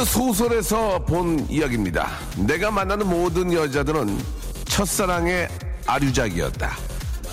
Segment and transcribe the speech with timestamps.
[0.00, 2.08] 어느 소설에서 본 이야기입니다.
[2.38, 4.18] 내가 만나는 모든 여자들은
[4.64, 5.46] 첫사랑의
[5.84, 6.74] 아류작이었다.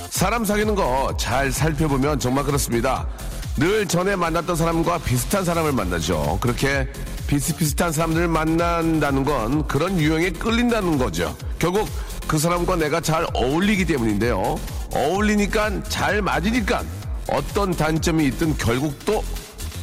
[0.09, 3.07] 사람 사귀는 거 잘 살펴보면 정말 그렇습니다.
[3.55, 6.39] 늘 전에 만났던 사람과 비슷한 사람을 만나죠.
[6.41, 6.89] 그렇게
[7.27, 11.37] 비슷비슷한 사람들을 만난다는 건 그런 유형에 끌린다는 거죠.
[11.59, 11.87] 결국
[12.27, 14.59] 그 사람과 내가 잘 어울리기 때문인데요.
[14.93, 16.83] 어울리니까 잘 맞으니까
[17.29, 19.23] 어떤 단점이 있든 결국 또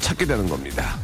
[0.01, 0.99] 찾게 되는 겁니다.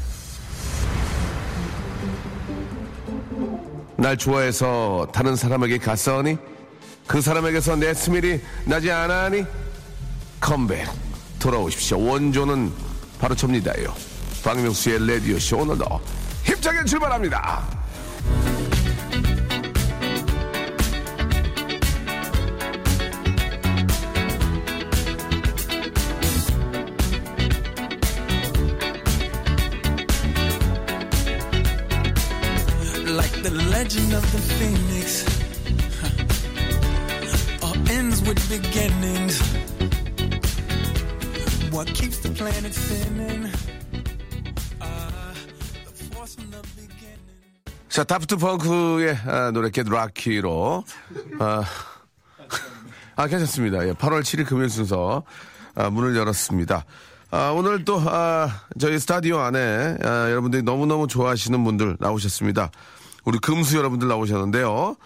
[4.00, 6.38] 날 좋아해서 다른 사람에게 갔어니?
[7.06, 9.44] 그 사람에게서 내 스멜이 나지 않아니?
[10.40, 10.88] 컴백
[11.38, 12.00] 돌아오십시오.
[12.00, 12.72] 원조는
[13.20, 13.94] 바로 접니다요.
[14.42, 15.84] 박명수의 레디오쇼 오늘도
[16.44, 17.80] 힘차게 출발합니다.
[33.42, 35.24] The legend of the phoenix
[36.00, 37.66] huh.
[37.66, 39.41] all ends with beginnings
[41.72, 43.46] what keeps the planet spinning
[44.83, 45.34] uh,
[45.84, 47.16] the force from the beginning
[47.88, 50.84] 자, 다프트 펑크의 아, 노래 겟 락키로
[51.41, 51.64] 아,
[53.17, 53.89] 아 괜찮습니다.
[53.89, 55.22] 예, 8월 7일 금요일 순서
[55.74, 56.84] 아, 문을 열었습니다.
[57.30, 62.70] 아, 오늘 또 아, 저희 스타디오 안에 아, 여러분들이 너무너무 좋아하시는 분들 나오셨습니다.
[63.25, 64.97] 우리 금수 여러분들 나오셨는데요.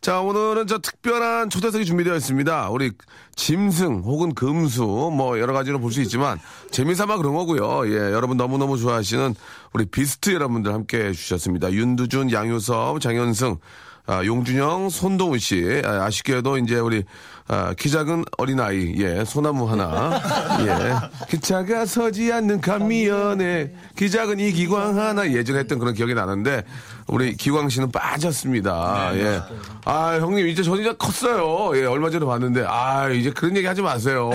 [0.00, 2.70] 자, 오늘은 저 특별한 초대석이 준비되어 있습니다.
[2.70, 2.92] 우리
[3.36, 6.38] 짐승 혹은 금수 뭐 여러 가지로 볼 수 있지만
[6.70, 7.88] 재미삼아 그런 거고요.
[7.88, 9.34] 예, 여러분 너무너무 좋아하시는
[9.72, 11.72] 우리 비스트 여러분들 함께 해주셨습니다.
[11.72, 13.58] 윤두준, 양효섭, 장현승,
[14.06, 15.80] 아, 용준영, 손동우 씨.
[15.84, 17.04] 아, 아쉽게도 이제 우리
[17.48, 20.20] 아, 키 작은 어린아이, 예, 소나무 하나,
[20.60, 26.14] 예, 키 차가 서지 않는 감미연에 키 작은 이 기광 하나 예전에 했던 그런 기억이
[26.14, 26.64] 나는데
[27.06, 29.10] 우리 기광 씨는 빠졌습니다.
[29.16, 29.40] 예,
[29.86, 31.76] 아 형님 이제 저 이제 컸어요.
[31.78, 34.30] 예, 얼마 전에 봤는데 아 이제 그런 얘기 하지 마세요.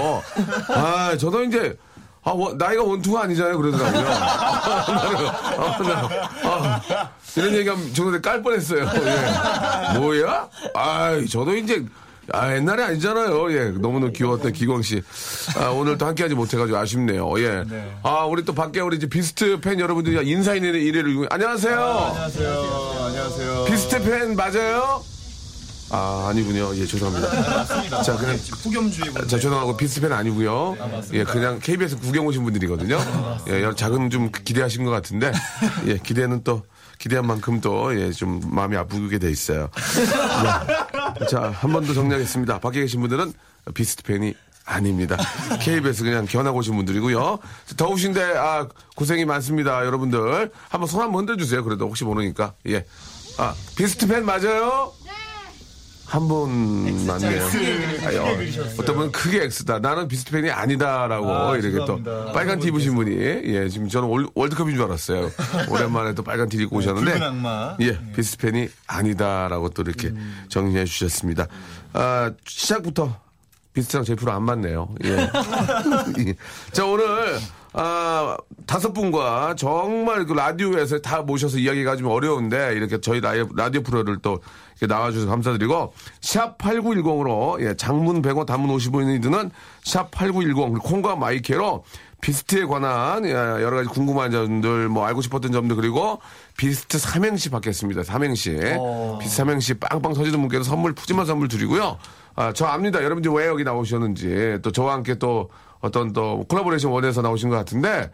[0.69, 1.75] 아 저도 이제
[2.23, 4.07] 아, 원- 나이가 원투가 아니잖아요, 그러더라고요.
[4.09, 6.09] 아, 나,
[6.43, 7.09] 아,
[7.39, 8.83] 이런 얘기하면 저도 깔 뻔했어요.
[9.93, 9.97] 예.
[9.97, 10.49] 뭐야?
[10.75, 11.83] 아, 저도 이제,
[12.33, 13.51] 아, 옛날에 아니잖아요.
[13.53, 13.69] 예.
[13.71, 15.01] 너무너무 귀여웠던 기광 씨.
[15.57, 17.31] 아, 오늘 또 함께하지 못해가지고 아쉽네요.
[17.39, 17.63] 예.
[18.03, 21.27] 아, 우리 또 밖에 우리 이제 비스트 팬 여러분들이 인사 인의 일회를.
[21.29, 21.79] 안녕하세요.
[21.79, 23.03] 안녕하세요.
[23.07, 23.65] 안녕하세요.
[23.65, 25.03] 비스트 팬 맞아요?
[25.91, 26.69] 아, 아니군요.
[26.75, 27.27] 예, 죄송합니다.
[27.57, 28.03] 맞습니다.
[28.03, 30.77] 자, 그냥- 폭염주의 자, 죄송하고 비스팬 아니고요.
[31.13, 32.99] 예, 그냥 KBS 구경 오신 분들이거든요.
[33.49, 35.31] 예, 여러 작은 좀 기대하신 것 같은데,
[35.87, 36.61] 예, 기대는 또
[36.99, 39.69] 기대한 만큼 또 예, 좀 마음이 아프게 돼 있어요.
[41.19, 41.25] 네.
[41.27, 42.59] 자, 한 번 더 정리하겠습니다.
[42.59, 43.33] 밖에 계신 분들은
[43.73, 45.17] 비스트 팬이 아닙니다.
[45.61, 47.39] KBS 그냥 견하고 오신 분들이고요.
[47.77, 50.51] 더우신데 아 고생이 많습니다, 여러분들.
[50.69, 51.63] 한번 손 한번 흔들주세요.
[51.63, 52.53] 그래도 혹시 모르니까.
[52.67, 52.85] 예.
[53.37, 54.91] 아 비스트 팬 맞아요?
[56.09, 57.43] 한분 맞네요.
[57.43, 58.37] 어,
[58.79, 59.77] 어떤 분은 크게 X다.
[59.77, 62.33] 나는 비스트 팬이 아니다라고 아, 이렇게 또 죄송합니다.
[62.33, 65.29] 빨간 티 입으신 분이 예 지금 저는 월, 월드컵인 줄 알았어요.
[65.69, 67.11] 오랜만에 또 빨간 티 입고 오셨는데.
[67.81, 70.11] 예 비스트 팬이 아니다라고 또 이렇게
[70.49, 71.45] 정리해 주셨습니다.
[71.93, 73.15] 아 시작부터
[73.79, 74.89] 비스트랑 제 프로 안 맞네요.
[75.05, 75.09] 예.
[76.27, 76.35] 예.
[76.73, 77.39] 자 오늘
[77.71, 78.35] 아
[78.65, 84.17] 다섯 분과 정말 그 라디오에서 다 모셔서 이야기가 좀 어려운데 이렇게 저희 라디오, 라디오 프로를
[84.21, 84.39] 또
[84.79, 89.49] 이렇게 나와주셔서 감사드리고 샵 8910으로 예, 장문 100원 단문 50원이 드는
[89.85, 91.85] 샵8910 콩과 my K로
[92.21, 96.19] 비스트에 관한 예, 여러 가지 궁금한 점들 뭐 알고 싶었던 점들 그리고
[96.57, 98.03] 비스트 삼행시 받겠습니다.
[98.03, 98.59] 삼행시
[99.21, 101.97] 비스트 삼행시 빵빵 터지는 분께서 선물 푸짐한 선물 드리고요.
[102.39, 103.03] 아, 저 압니다.
[103.03, 105.49] 여러분들 왜 여기 나오셨는지 또 저와 함께 또
[105.81, 108.11] 어떤 또 콜라보레이션 원해서 나오신 것 같은데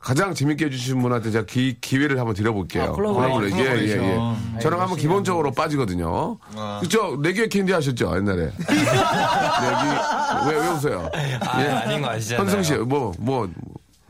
[0.00, 2.82] 가장 재밌게 해주신 분한테 제가 기, 기회를 한번 드려볼게요.
[2.82, 3.58] 아, 콜라보레이션.
[3.60, 3.96] 예, 예, 예.
[3.96, 4.60] 콜라보레이션.
[4.60, 6.38] 저랑 한번 기본적으로 빠지거든요.
[6.80, 7.16] 그죠?
[7.22, 8.50] 내 귀에 캔디 하셨죠, 옛날에.
[8.66, 11.08] 내기, 왜, 왜 웃어요?
[11.40, 12.44] 아, 아닌 거 아시잖아요.
[12.44, 13.48] 현승 씨, 뭐, 뭐,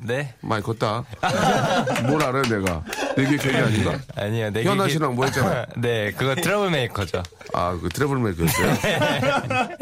[0.05, 0.35] 네?
[0.41, 1.05] 많이 컸다.
[2.07, 2.83] 뭘 알아요, 내가.
[3.17, 3.99] 내 귀에 캔디 아닌가?
[4.17, 4.51] 아니요.
[4.51, 5.65] 네 현아 개- 씨랑 뭐 했잖아요.
[5.79, 7.23] 네, 그거 트러블 메이커죠.
[7.55, 8.75] 아, 그 트러블 메이커였어요?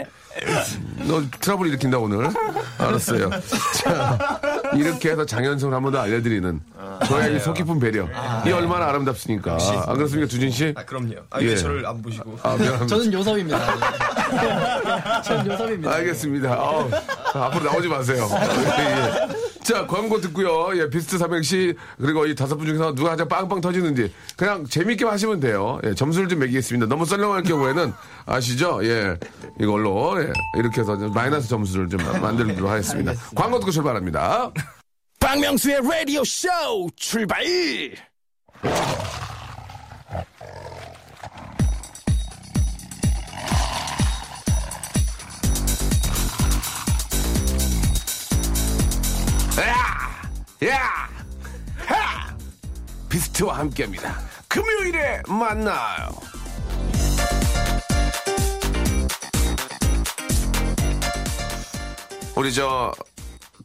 [1.07, 2.29] 너 트러블 일으킨다, 오늘.
[2.79, 3.31] 알았어요.
[3.83, 4.41] 자,
[4.75, 6.61] 이렇게 해서 장현승을 한 번 더 알려드리는
[7.07, 8.07] 저의 이 속깊은 배려.
[8.47, 9.59] 이 얼마나 아름답습니까?
[9.87, 10.73] 안 그렇습니까, 두준 씨?
[10.77, 11.15] 아, 그럼요.
[11.31, 11.47] 아, 예.
[11.47, 12.39] 왜 저를 안 보시고.
[12.43, 12.87] 아, 미안합니다.
[12.87, 13.59] 저는 요섭입니다.
[13.59, 15.23] 네.
[15.25, 15.93] 저는 요섭입니다.
[15.93, 16.53] 알겠습니다.
[16.53, 16.91] 아우,
[17.35, 18.29] 앞으로 나오지 마세요.
[18.79, 19.50] 예.
[19.63, 20.71] 자, 광고 듣고요.
[20.79, 25.41] 예, 비스트 삼행시, 그리고 이 다섯 분 중에서 누가 가장 빵빵 터지는지, 그냥 재밌게 하시면
[25.41, 25.79] 돼요.
[25.85, 26.87] 예, 점수를 좀 매기겠습니다.
[26.87, 27.93] 너무 썰렁할 경우에는,
[28.27, 28.81] 아시죠?
[28.85, 29.17] 예,
[29.61, 33.13] 이걸로, 예, 이렇게 해서 좀 마이너스 점수를 좀 만들도록 하겠습니다.
[33.35, 34.51] 광고 듣고 출발합니다.
[35.21, 36.49] 박명수의 라디오 쇼
[36.97, 37.45] 출발!
[50.65, 50.69] 야!
[50.75, 51.09] 야!
[51.87, 52.37] 하!
[53.09, 54.19] 비스트와 함께 합니다.
[54.49, 56.11] 금요일에 만나요.
[62.37, 62.93] 우리 저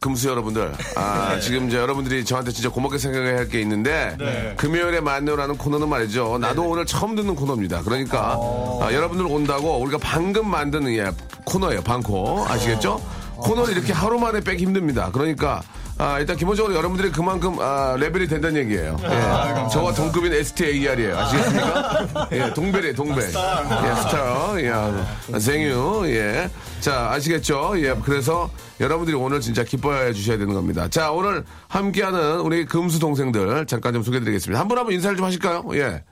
[0.00, 5.56] 금수 여러분들, 아, 지금 이제 여러분들이 저한테 진짜 고맙게 생각해야 할 게 있는데, 금요일에 만나요라는
[5.56, 6.38] 코너는 말이죠.
[6.38, 7.82] 나도 오늘 처음 듣는 코너입니다.
[7.82, 8.36] 그러니까,
[8.82, 11.10] 아, 여러분들 온다고 우리가 방금 만드는 예,
[11.46, 11.82] 코너예요.
[11.82, 12.44] 방코.
[12.46, 13.00] 아시겠죠?
[13.36, 15.10] 코너를 이렇게 하루 만에 빼기 힘듭니다.
[15.12, 15.62] 그러니까,
[15.98, 18.96] 아, 일단 기본적으로 여러분들이 그만큼 아, 레벨이 된다는 얘기예요.
[19.02, 19.68] 예.
[19.72, 21.18] 저와 동급인 STAR이에요.
[21.18, 22.28] 아시겠습니까?
[22.32, 23.22] 예, 동벨이에요, 동벨.
[23.24, 24.54] 예, 스타.
[25.32, 26.02] 예, 생유.
[26.08, 26.50] 예.
[26.80, 27.72] 자, 아시겠죠?
[27.78, 30.86] 예, 그래서 여러분들이 오늘 진짜 기뻐해 주셔야 되는 겁니다.
[30.88, 34.60] 자, 오늘 함께하는 우리 금수 동생들 잠깐 좀 소개해 드리겠습니다.
[34.60, 35.64] 한 분 한분 인사를 좀 하실까요?
[35.74, 36.02] 예.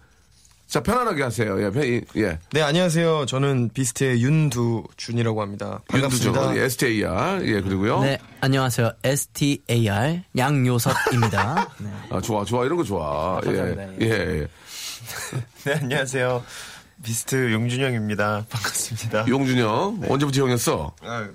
[0.67, 1.63] 자, 편안하게 하세요.
[1.63, 1.85] 예, 편-
[2.17, 2.39] 예.
[2.53, 3.27] 네, 안녕하세요.
[3.27, 5.81] 저는 비스트의 윤두준이라고 합니다.
[5.89, 6.27] 반갑습니다.
[6.41, 7.47] 윤두정, 예, STAR.
[7.47, 8.01] 예, 그리고요.
[8.01, 8.91] 네, 안녕하세요.
[9.05, 11.69] STAR 양요섭입니다.
[11.79, 11.91] 네.
[12.11, 12.65] 아, 좋아, 좋아.
[12.65, 13.41] 이런 거 좋아.
[13.45, 13.47] 예.
[13.47, 14.05] 감사합니다.
[14.05, 14.47] 예, 예.
[15.65, 16.43] 네, 안녕하세요.
[17.05, 18.47] 비스트 용준영입니다.
[18.49, 19.27] 반갑습니다.
[19.29, 20.01] 용준영.
[20.09, 20.95] 언제부터 형이었어?
[21.03, 21.33] 아, 저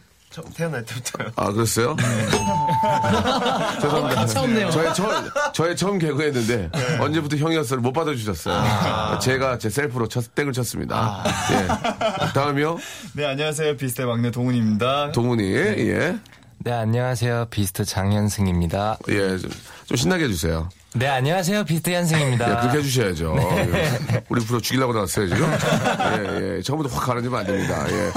[0.56, 1.32] 태어날 때부터요.
[1.36, 1.96] 아, 그랬어요?
[3.82, 4.16] 죄송합니다.
[4.16, 4.70] 가차 없네요.
[4.70, 9.20] 저의, 처, 저의 처음 개그했는데, 언제부터 형이었어를 못 받아주셨어요.
[9.20, 11.24] 제가 제 셀프로 첫, 땡을 쳤습니다.
[11.52, 12.34] 예.
[12.34, 12.78] 다음이요.
[13.14, 13.76] 네, 안녕하세요.
[13.78, 15.12] 비스트의 막내 동훈입니다.
[15.14, 16.16] 동훈이, 예.
[16.60, 17.48] 네, 안녕하세요.
[17.50, 19.00] 비스트 장현승입니다.
[19.10, 19.38] 예.
[19.38, 19.50] 좀,
[19.86, 20.70] 좀 신나게 해주세요.
[20.94, 21.64] 네, 안녕하세요.
[21.66, 22.50] 비스트 현승입니다.
[22.50, 23.36] 예, 그렇게 해주셔야죠.
[23.40, 24.24] 예.
[24.30, 25.52] 우리 프로 죽이려고 나왔어요, 지금?
[25.54, 26.62] 예, 예.
[26.62, 27.86] 처음부터 확 가라앉으면 안 됩니다.
[27.90, 28.12] 예.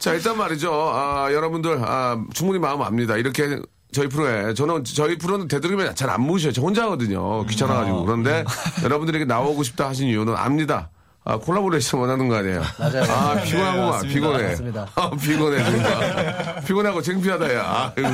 [0.00, 0.72] 자, 일단 말이죠.
[0.72, 3.16] 아, 여러분들, 아, 충분히 마음 압니다.
[3.18, 3.60] 이렇게
[3.92, 6.52] 저희 프로에, 저는, 저희 프로는 되도록이면 잘 안 모셔요.
[6.52, 7.44] 저 혼자 하거든요.
[7.46, 8.06] 귀찮아가지고.
[8.06, 8.44] 그런데
[8.82, 10.88] 여러분들에게 나오고 싶다 하신 이유는 압니다.
[11.22, 12.62] 아, 콜라보레이션 원하는 거 아니에요?
[12.78, 13.02] 맞아요.
[13.12, 13.90] 아, 네, 피곤하구만.
[13.90, 14.14] 맞습니다.
[14.14, 14.42] 피곤해.
[14.48, 14.88] 맞습니다.
[14.94, 16.62] 아, 피곤해, 정말.
[16.66, 17.92] 피곤하고 창피하다, 야.
[17.94, 18.08] 아이고.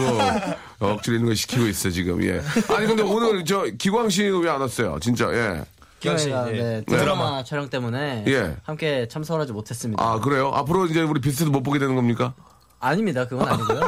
[0.80, 2.20] 억지로 있는 거 시키고 있어, 지금.
[2.24, 2.42] 예.
[2.76, 4.98] 아니, 근데 오늘 저 기광 씨는 왜안 왔어요?
[5.00, 5.62] 진짜, 예.
[6.00, 6.60] 기왕이가 예.
[6.60, 8.56] 네, 드라마 촬영 때문에 예.
[8.64, 10.02] 함께 참석을 하지 못했습니다.
[10.04, 10.50] 아, 그래요?
[10.54, 12.34] 앞으로 이제 우리 비스트도 못 보게 되는 겁니까?
[12.78, 13.26] 아닙니다.
[13.26, 13.80] 그건 아니고요.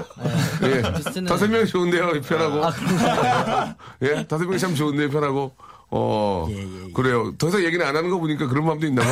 [0.63, 0.71] 네.
[0.71, 0.83] 예.
[0.83, 2.65] 비스트는- 다섯 명이 좋은데요, 편하고.
[2.65, 3.75] 아?
[4.03, 5.53] 예, 다섯 명이 참 좋은데요, 편하고.
[5.91, 6.93] 어, 예, 예, 예.
[6.93, 7.33] 그래요.
[7.39, 9.09] 더 이상 얘기는 안 하는 거 보니까 그런 마음도 있나 봐.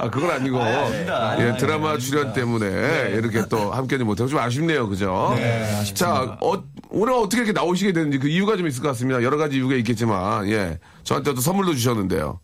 [0.00, 0.58] 아, 그건 아니고.
[0.60, 5.34] 예, 드라마 출연 때문에 이렇게 또 함께하지 못하고 좀 아쉽네요, 그죠?
[5.94, 6.62] 자, 어,
[6.94, 9.22] 오늘 어떻게 이렇게 나오시게 됐는지 그 이유가 좀 있을 것 같습니다.
[9.22, 10.78] 여러 가지 이유가 있겠지만, 예.
[11.04, 12.38] 저한테도 선물도 주셨는데요.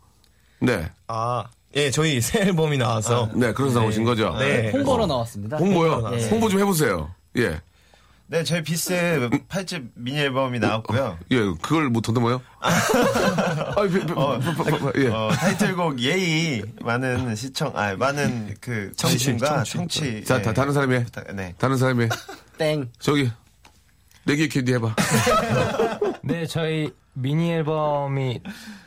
[0.61, 0.91] 네.
[1.07, 1.45] 아,
[1.77, 3.29] 예, 저희 새 앨범이 나와서.
[3.35, 4.35] 네, 그래서 나오신 거죠?
[4.39, 4.71] 네.
[4.73, 5.59] 홍보로 나왔습니다.
[5.59, 6.11] 홍보요?
[6.15, 6.29] 예.
[6.29, 7.11] 홍보 좀 해보세요.
[7.37, 7.61] 예.
[8.31, 11.19] 네, 저희 비스트의 8집 미니 앨범이 나왔고요.
[11.31, 12.41] 예, 그걸 못 더듬어요?
[12.61, 15.09] 아, 비- 비- 비- 비- 비- 예.
[15.09, 20.25] 어, 타이틀곡 예의 많은 시청, 아, 많은 그 관심과 청취.
[20.25, 21.05] 자, 예, 다, 다른 사람이 해.
[21.05, 21.55] 부탁- 네.
[21.59, 22.09] 다른 사람이 해.
[22.59, 22.91] 땡.
[22.99, 23.31] 저기,
[24.29, 24.95] 내기 캐디 해봐.
[26.23, 28.41] 네, 저희 미니 앨범이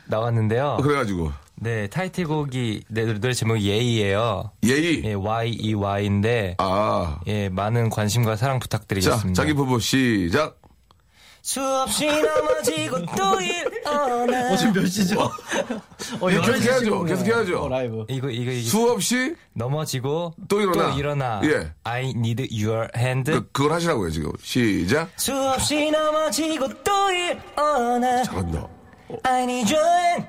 [0.06, 0.78] 나왔는데요.
[0.80, 1.32] 그래가지고.
[1.56, 4.52] 네, 타이틀곡이 네, 노래 제목이 예의예요.
[4.64, 5.04] 예의.
[5.04, 7.18] 예, Y-E-Y인데 아.
[7.26, 9.32] 예, 많은 관심과 사랑 자, 부탁드리겠습니다.
[9.34, 10.61] 자기 부부 시작.
[11.42, 14.52] 수없이 넘어지고 또 일어나.
[14.52, 15.20] 어, 지금 몇 시죠?
[15.20, 16.84] 어, 계속 11시 해야죠.
[16.84, 17.62] 지금 계속 해야죠.
[17.64, 18.04] 어, 라이브.
[18.08, 20.94] 이거 이거 이거 수없이 넘어지고 또 일어나.
[20.94, 21.40] 일어나.
[21.44, 21.72] 예.
[21.84, 23.30] I need your hand.
[23.32, 24.30] 그, 그걸 하시라고요, 지금.
[24.40, 25.10] 시작.
[25.16, 28.22] 수없이 넘어지고 또 일어나.
[28.22, 28.68] 잘한다.
[29.24, 30.28] I need your hand.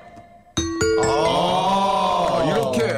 [1.06, 2.92] 아, 이렇게.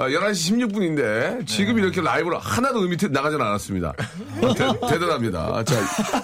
[0.00, 3.92] 아, 11시 16분인데 지금 이렇게 라이브로 하나도 음이 나가진 않았습니다.
[3.98, 5.62] 아, 대, 대단합니다.
[5.64, 5.76] 자,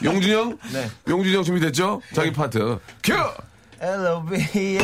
[0.03, 0.59] 용준영?
[0.73, 0.91] 네.
[1.07, 2.01] 용준영 준비됐죠?
[2.15, 2.79] 자기 파트.
[3.05, 3.13] 큐!
[3.79, 4.79] L-O-V-E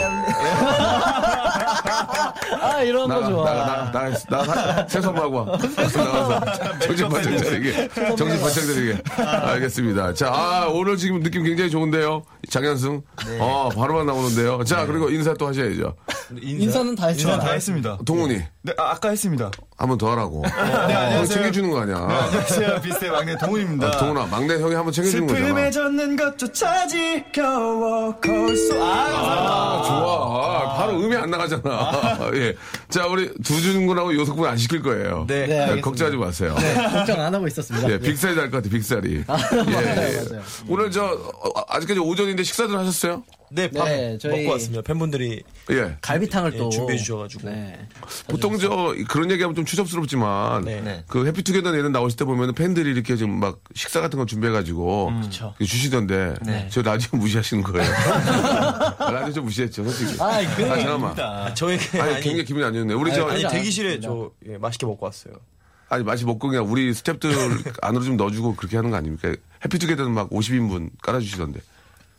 [2.61, 3.45] 아, 이런 거 나가, 좋아.
[3.45, 5.45] 나가, 나가, 나가, 나가, 세수하고 와.
[5.57, 6.79] 나가서.
[6.81, 7.89] 정신 바짝 차리게.
[8.19, 9.03] 정신 바짝 차리게.
[9.17, 10.13] 알겠습니다.
[10.13, 12.25] 자, 아, 오늘 지금 느낌 굉장히 좋은데요.
[12.51, 13.01] 장현승.
[13.41, 14.63] 어, 바로만 나오는데요.
[14.65, 15.95] 자, 그리고 인사 또 하셔야죠.
[16.41, 17.35] 인사 는 다 했어요.
[17.35, 17.99] 인사 다 했습니다.
[18.05, 19.51] 동훈이 네, 아, 아까 했습니다.
[19.77, 20.43] 한 번 더 하라고.
[20.43, 21.27] 네, 어, 안녕하세요.
[21.27, 22.07] 챙겨주는 거 아니야.
[22.07, 22.81] 네, 안녕하세요.
[22.81, 23.89] 비스의 막내 동훈입니다.
[23.89, 25.45] 아, 동훈아 막내 형이 한번 챙겨주는 거잖아.
[25.47, 30.75] 슬픔에 젖는 것조차 지겨워 속 아, 아, 좋아.
[30.77, 32.31] 바로 음이 안 나가잖아.
[32.35, 32.55] 예.
[32.89, 35.25] 자, 우리 두준군하고 요석군 안 시킬 거예요.
[35.29, 35.47] 네.
[35.47, 35.85] 네, 알겠습니다.
[35.85, 36.55] 걱정하지 마세요.
[36.59, 37.91] 네, 걱정 안 하고 있었습니다.
[37.91, 39.25] 예, 빅살이 날 것 같아, 빅살이.
[39.27, 40.25] 아, 예, 맞아요, 예.
[40.31, 40.43] 맞아요.
[40.69, 43.23] 오늘 저, 어, 아직까지 오전인데 식사들 하셨어요?
[43.55, 44.83] 네, 밥 네, 저희- 먹고 왔습니다.
[44.83, 45.97] 팬분들이 예.
[46.01, 47.51] 갈비탕을 예, 또 준비해 주셔가지고.
[47.51, 47.87] 네.
[48.29, 50.81] 보통 저, 그런 얘기하면 좀 추접스럽지만, 네.
[50.81, 51.05] 네.
[51.07, 55.65] 그 해피투게더 내는 나오실 때 보면 팬들이 이렇게 좀막 식사 같은 거 준비해가지고 음, 이렇게
[55.65, 56.35] 주시던데,
[56.71, 57.91] 저 라디오 무시하시는 거예요.
[58.99, 60.21] 라디오 좀 무시했죠, 솔직히.
[60.23, 61.21] 아, 그 아, 잠깐만.
[61.21, 62.95] 아, 저에게 아니, 아니, 굉장히 기분이 안 좋네.
[62.95, 64.01] 우리 저, 아니 그러지 대기실에.
[64.01, 65.35] 저 예, 맛있게 먹고 왔어요.
[65.89, 67.29] 아니 맛이 먹고 그냥 우리 스탭들
[67.83, 69.35] 안으로 좀 넣어주고 그렇게 하는 거 아닙니까?
[69.63, 71.61] 해피투게더는 막 50인분 깔아주시던데.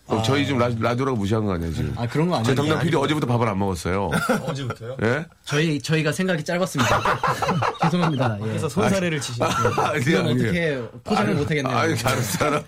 [0.07, 1.93] 그럼 저희 지금 라, 라디오라고 무시한 거 아니에요 지금?
[1.98, 2.55] 아 그런 거 저희 아니에요.
[2.55, 4.12] 담당 PD 어제부터 밥을 안 먹었어요.
[4.45, 4.98] 어제부터요?
[5.03, 5.25] 예?
[5.45, 7.01] 저희 저희가 생각이 짧았습니다.
[7.83, 8.38] 죄송합니다.
[8.41, 8.45] 예.
[8.45, 10.41] 그래서 손사래를 치시는 아니, 이건 아니.
[10.43, 11.75] 어떻게 포장을 못 하겠네요.
[11.77, 12.65] 아니, 알았어, 알았어.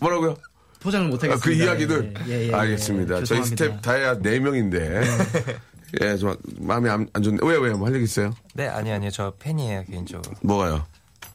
[0.00, 0.36] 뭐라고요?
[0.80, 1.44] 포장을 못 아, 하겠습니다.
[1.44, 2.14] 그 이야기들.
[2.28, 3.20] 예, 예, 예, 알겠습니다.
[3.20, 3.64] 예, 저희 죄송합니다.
[3.78, 5.58] 스탭 다해야 4명인데.
[6.02, 7.38] 예, 좀 마음이 안, 안 좋네.
[7.42, 7.70] 왜, 왜?
[7.70, 8.32] 뭐할 얘기 있어요?
[8.54, 9.10] 네, 아니, 아니요.
[9.10, 10.34] 저 팬이에요, 개인적으로.
[10.42, 10.84] 뭐가요?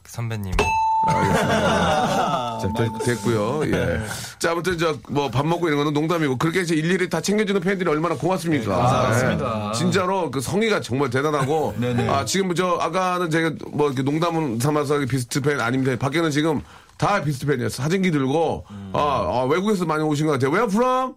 [0.06, 0.52] 선배님.
[1.06, 3.62] 자, 됐- 됐고요.
[3.66, 4.00] 예.
[4.38, 7.88] 자, 아무튼 저 뭐 밥 먹고 이런 거는 농담이고 그렇게 이제 일일이 다 챙겨주는 팬들이
[7.90, 8.76] 얼마나 고맙습니까?
[8.76, 9.70] 감사합니다.
[9.74, 9.78] 예.
[9.78, 12.06] 진짜로 그 성의가 정말 대단하고 네네.
[12.12, 15.96] 아 지금 저 아까는 제가 뭐 이렇게 농담을 삼아서 비스트 팬 아닙니다.
[15.98, 16.62] 밖에는 지금
[16.98, 17.82] 다 비스트 팬이었어.
[17.82, 20.50] 사진기 들고 아, 아, 외국에서 많이 오신 것 같아요.
[20.50, 21.14] Where from?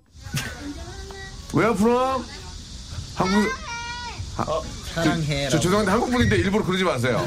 [1.54, 2.24] Where from?
[3.15, 3.50] 한국
[4.96, 5.50] 사랑해.
[5.50, 7.24] 저 죄송한데 한국 분인데 일부러 그러지 마세요.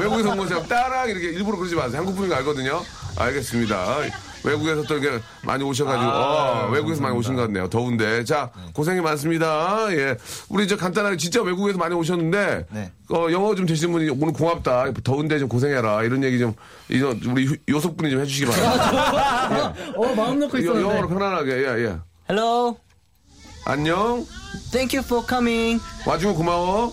[0.00, 1.98] 외국에서 온 것처럼 따랑 이렇게 일부러 그러지 마세요.
[1.98, 2.82] 한국 분인 거 알거든요.
[3.16, 3.96] 알겠습니다.
[4.44, 7.68] 외국에서 또 이렇게 많이 오셔가지고 어, 외국에서 많이 오신 것 같네요.
[7.68, 9.88] 더운데 자 고생이 많습니다.
[9.90, 10.16] 예,
[10.48, 12.92] 우리 저 간단하게 진짜 외국에서 많이 오셨는데 네.
[13.10, 14.92] 어, 영어 좀 되시는 분이 오늘 고맙다.
[15.02, 16.54] 더운데 좀 고생해라 이런 얘기 좀
[16.88, 19.74] 이런 우리 유- 요석 분이 좀 해주시기 바랍니다.
[19.96, 20.62] 어 마음 놓고 예.
[20.62, 21.14] 이거 영어로 있었는데.
[21.14, 21.96] 편안하게 예 예.
[22.30, 22.76] Hello,
[23.64, 24.24] 안녕.
[24.70, 25.80] thank you for coming.
[26.06, 26.92] 와주고 고마워.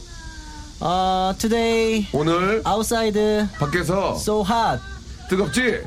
[0.81, 3.17] Uh, today 오늘 outside
[3.57, 4.81] 밖에서 so hot.
[5.29, 5.81] 뜨겁지?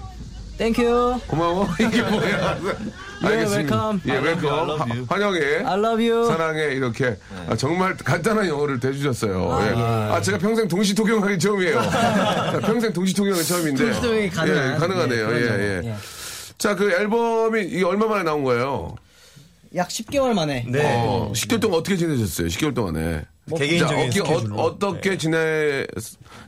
[0.56, 1.20] Thank you.
[1.28, 1.68] 고마워.
[1.78, 2.58] 이게 뭐야?
[3.22, 4.00] welcome.
[4.06, 4.70] 예, welcome.
[4.70, 5.40] 하- 환영해.
[5.64, 6.26] I love you.
[6.26, 6.72] 사랑해.
[6.74, 7.16] 이렇게
[7.48, 9.58] 아, 정말 간단한 영어를 대주셨어요.
[9.62, 9.74] 예.
[9.76, 11.80] 아, 제가 평생 동시 통역하기 처음이에요.
[12.64, 13.84] 평생 동시 통역이 처음인데.
[13.84, 14.74] 동시 통역이 가능한.
[14.74, 15.30] 예, 가능하네요.
[15.30, 15.82] 네, 예, 예.
[15.82, 15.90] 점.
[15.90, 15.96] 예.
[16.56, 18.96] 자, 그 앨범이 이게 얼마 만에 나온 거예요?
[19.74, 20.64] 약 10개월 만에.
[20.68, 20.80] 네.
[21.06, 22.48] 어, 10개월 동안 어떻게 지내셨어요?
[22.48, 23.24] 10개월 동안에.
[23.56, 24.56] 개개인적인 자, 스케줄로.
[24.60, 25.86] 어, 떻게 지내,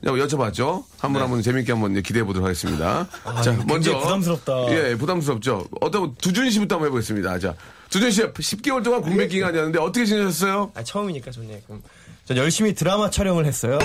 [0.04, 0.84] 여쭤봤죠?
[0.98, 3.06] 한 분 한분 재밌게 한번 기대해 보도록 하겠습니다.
[3.42, 3.98] 자, 이거 먼저.
[3.98, 4.52] 부담스럽다.
[4.72, 5.66] 예, 부담스럽죠.
[5.80, 7.38] 어떤, 두준 씨부터 한번 해보겠습니다.
[7.38, 7.54] 자,
[7.88, 10.72] 두준 씨 10개월 동안 공백 기간이었는데 어떻게 지내셨어요?
[10.74, 11.58] 아, 처음이니까 좋네요.
[11.66, 11.82] 그럼
[12.26, 13.78] 전 열심히 드라마 촬영을 했어요.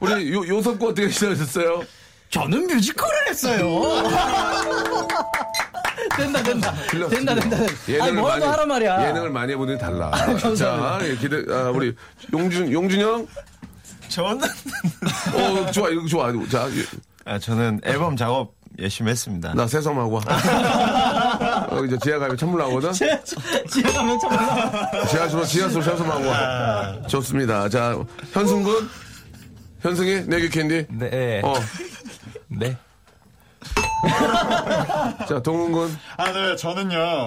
[0.00, 1.82] 우리 요, 요섭고 어떻게 지내셨어요?
[2.30, 3.82] 저는 뮤지컬을 했어요.
[6.16, 6.74] 된다 된다
[7.10, 7.56] 된다 된다.
[8.00, 9.08] 아니 뭐라도 하란 말이야.
[9.08, 10.10] 예능을 많이 해보는 게 달라.
[10.56, 11.94] 자, 예, 기대, 아, 우리
[12.32, 13.26] 용준, 용준 형?
[14.08, 16.32] 저는 어, 좋아, 이거 좋아.
[16.50, 16.84] 자, 예,
[17.24, 19.52] 아, 저는 앨범 작업 열심히 했습니다.
[19.54, 21.66] 나 세섬하고 와.
[21.70, 22.92] 어, 이제 지하 가면 찬물 나오거든?
[22.92, 23.18] 지하
[23.92, 25.06] 가면 참.
[25.08, 26.96] 지하수로, 지하수로 세섬하고 와.
[27.08, 27.68] 좋습니다.
[27.68, 27.98] 자,
[28.32, 28.88] 현승군?
[29.80, 30.22] 현승이?
[30.26, 30.86] 내기 캔디?
[30.90, 31.40] 네.
[31.44, 31.54] 어.
[32.50, 32.76] 네.
[35.28, 35.94] 자, 동훈군?
[36.16, 37.26] 아, 네, 저는요.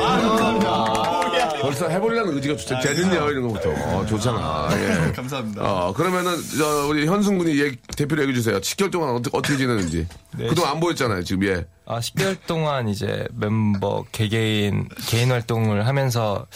[0.00, 1.20] 아,
[1.60, 2.80] 벌써 해보려는 의지가 좋죠.
[2.80, 3.70] 재는요, 이런 거부터.
[3.70, 4.68] 어, 좋잖아.
[4.72, 5.12] 예.
[5.16, 5.62] 감사합니다.
[5.62, 8.60] 어, 그러면은, 저, 우리 현승군이 얘기, 대표로 얘기해주세요.
[8.60, 10.06] 10개월 동안 어떻게, 어떻게 지내는지.
[10.36, 11.66] 그동안 안 보였잖아요, 지금, 예.
[11.86, 16.46] 아, 10개월 동안 이제 멤버 개개인, 개인 활동을 하면서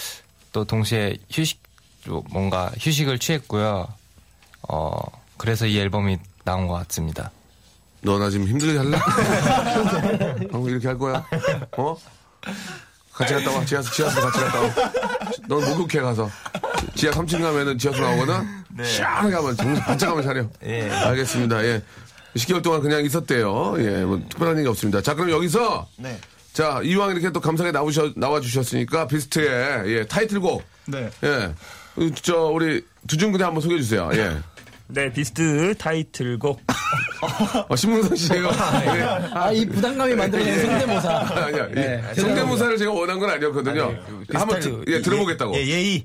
[0.52, 1.60] 또 동시에 휴식,
[2.04, 3.88] 좀 뭔가 휴식을 취했고요.
[4.68, 4.98] 어,
[5.36, 7.32] 그래서 이 앨범이 나온 것 같습니다.
[8.06, 8.96] 너 나 지금 힘들게 할래?
[10.50, 11.24] 방금 이렇게 할 거야?
[11.76, 11.96] 어?
[13.12, 13.64] 같이 갔다 와.
[13.64, 14.70] 지하수, 지하수 같이 갔다 와.
[15.48, 16.30] 넌 목욕해 가서.
[16.94, 18.84] 지하 3층 가면은 지하수 나오거든?
[18.84, 20.46] 시원하게 가면 정신 반짝 하면 차려.
[20.66, 20.88] 예.
[20.90, 21.64] 알겠습니다.
[21.64, 21.82] 예.
[22.36, 23.74] 10개월 동안 그냥 있었대요.
[23.78, 24.04] 예.
[24.04, 25.02] 뭐 특별한 얘기 없습니다.
[25.02, 25.88] 자, 그럼 여기서.
[25.96, 26.16] 네.
[26.52, 30.62] 자, 이왕 이렇게 또 감사하게 나오셔, 나와주셨으니까 비스트의 예, 타이틀곡.
[30.86, 31.10] 네.
[31.24, 31.52] 예.
[31.96, 34.08] 그, 저, 우리 두준군이 한번 소개해 주세요.
[34.12, 34.36] 예.
[34.88, 36.60] 네, 비스트 타이틀곡.
[37.68, 38.50] 어, 신문선 씨예요
[38.96, 39.02] 예.
[39.34, 41.10] 아이 부담감이 만들어낸 성대모사.
[41.46, 41.68] 아니야.
[41.72, 42.14] 네, 예.
[42.20, 43.94] 성대모사를 제가 원한 건 아니었거든요.
[44.32, 45.56] 한번 드, 예, 들어보겠다고.
[45.56, 46.02] 예, 예의.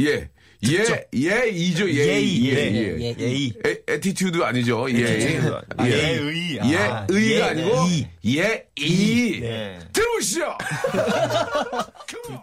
[0.00, 0.28] 예.
[0.62, 2.48] 예, 예, 이죠, 예, 예의.
[2.50, 2.74] 예, 네.
[3.00, 3.14] 예.
[3.18, 3.52] 예의.
[3.66, 5.46] 에, attitude 아니죠, 예.
[5.78, 5.90] 아, 예.
[5.90, 6.60] 예의.
[6.70, 7.76] 예, 아, 의가 예, 아니고,
[8.26, 9.38] 예, 이.
[9.40, 9.78] 네.
[9.94, 10.58] 들어보시죠!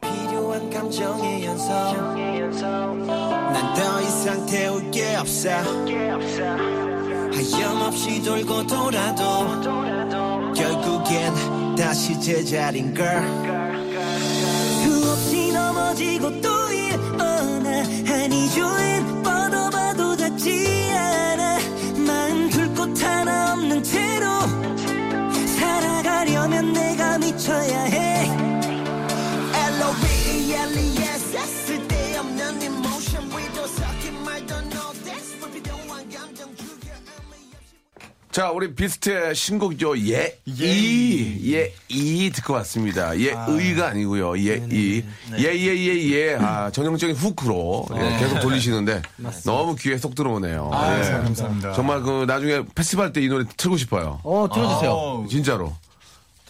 [0.02, 1.70] 필요한 감 감정의 연속
[3.06, 5.50] 난 더 이상 태울 게 없어
[7.34, 9.62] 하염없이 돌고 돌아도
[10.54, 13.08] 결국엔 다시 제자린 걸.
[14.84, 21.60] 수없이 넘어지고 또 일어나 한이 조인 뻗어봐도 닿지 않아.
[22.06, 24.26] 마음 둘곳 하나 없는 채로
[25.58, 28.37] 살아가려면 내가 미쳐야 해
[38.38, 39.98] 자, 우리 비스트의 신곡이죠.
[40.12, 41.54] 예, 이.
[41.56, 43.20] 예, 이 듣고 왔습니다.
[43.20, 44.38] 예, 의가 아니고요.
[44.38, 45.04] 예, 이.
[45.40, 46.36] 예, 예, 예, 예.
[46.36, 49.02] 아, 전형적인 후크로 예, 계속 돌리시는데
[49.44, 50.70] 너무 귀에 쏙 들어오네요.
[50.72, 51.12] 아, 예.
[51.14, 51.74] 감사합니다.
[51.74, 54.20] 정말 그 나중에 페스티벌 때 이 노래 틀고 싶어요.
[54.24, 55.26] 어, 틀어주세요.
[55.28, 55.74] 진짜로.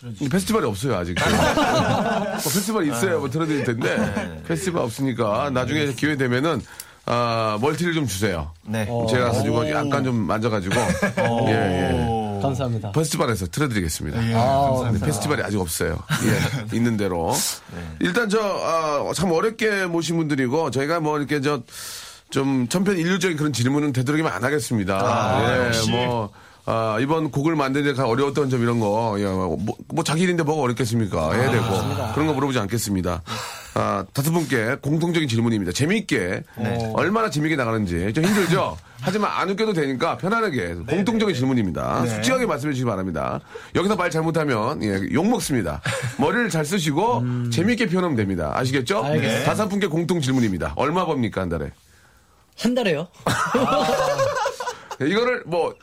[0.02, 1.16] 근데 페스티벌이 없어요, 아직.
[1.16, 6.62] 뭐 페스티벌 있어야 뭐 틀어드릴 텐데, 페스티벌 없으니까 나중에 기회 되면은,
[7.10, 8.52] 아, 멀티를 좀 주세요.
[8.66, 8.86] 네.
[9.10, 10.76] 제가 가지고 약간 좀 만져가지고,
[11.48, 12.40] 예, 예.
[12.42, 12.92] 감사합니다.
[12.92, 14.20] 페스티벌에서 틀어드리겠습니다.
[14.38, 15.98] 아, 근데 페스티벌이 아직 없어요.
[16.26, 17.34] 예, 있는 대로.
[18.02, 21.62] 일단 저, 아, 참 어렵게 모신 분들이고, 저희가 뭐 이렇게 저,
[22.30, 25.72] 좀 천편일률적인 그런 질문은 되도록이면 안 하겠습니다.
[25.88, 26.30] 예, 뭐,
[26.66, 30.62] 아, 이번 곡을 만드는 데 어려웠던 점 이런 거, 예, 뭐, 뭐 자기 일인데 뭐가
[30.64, 31.32] 어렵겠습니까?
[31.32, 31.64] 해야 되고.
[32.14, 33.22] 그런 거 물어보지 않겠습니다.
[33.80, 35.72] 아, 다섯 분께 공통적인 질문입니다.
[35.72, 36.42] 재미있게.
[36.96, 38.12] 얼마나 재미있게 나가는지.
[38.12, 38.76] 좀 힘들죠?
[39.00, 40.74] 하지만 안 웃겨도 되니까 편안하게.
[40.90, 42.04] 공통적인 질문입니다.
[42.08, 43.40] 솔직하게 말씀해 주시기 바랍니다.
[43.76, 45.80] 여기서 말 잘못하면, 예, 욕 먹습니다.
[46.18, 48.52] 머리를 잘 쓰시고, 재미있게 표현하면 됩니다.
[48.56, 49.04] 아시겠죠?
[49.04, 49.46] 알겠습니다.
[49.46, 50.74] 다섯 분께 공통 질문입니다.
[50.76, 51.72] 얼마 법니까, 한 달에?
[52.58, 53.08] 한 달에요?
[55.00, 55.76] 네, 이거를 뭐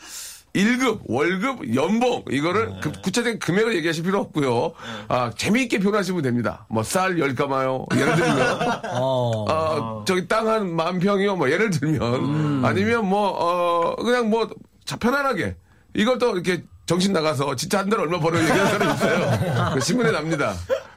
[0.54, 4.73] 1급, 월급, 연봉 이거를 그 구체적인 금액을 얘기하실 필요 없고요.
[5.08, 6.66] 아 재미있게 표현하시면 됩니다.
[6.70, 7.87] 뭐 쌀 열 가마요.
[7.96, 9.44] 예를 들면 어.
[9.49, 11.36] 아 저기 땅 한 만 평이요.
[11.36, 14.49] 뭐 예를 들면 아니면 뭐 어 그냥 뭐
[14.84, 15.56] 자, 편안하게
[15.95, 19.75] 이걸 또 이렇게 정신 나가서 진짜 한 달 얼마 벌어 얘기하는 사람이 있어요.
[19.75, 20.54] 그 신문에 납니다.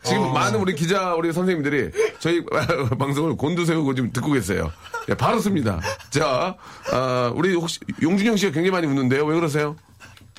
[0.08, 2.44] 지금 많은 우리 기자 우리 선생님들이 저희
[2.98, 4.72] 방송을 곤두세우고 지금 듣고 계세요.
[5.10, 5.80] 예, 바로 씁니다.
[6.10, 6.56] 자,
[6.92, 9.26] 아, 우리 혹시 용준영 씨가 굉장히 많이 웃는데요.
[9.26, 9.76] 왜 그러세요?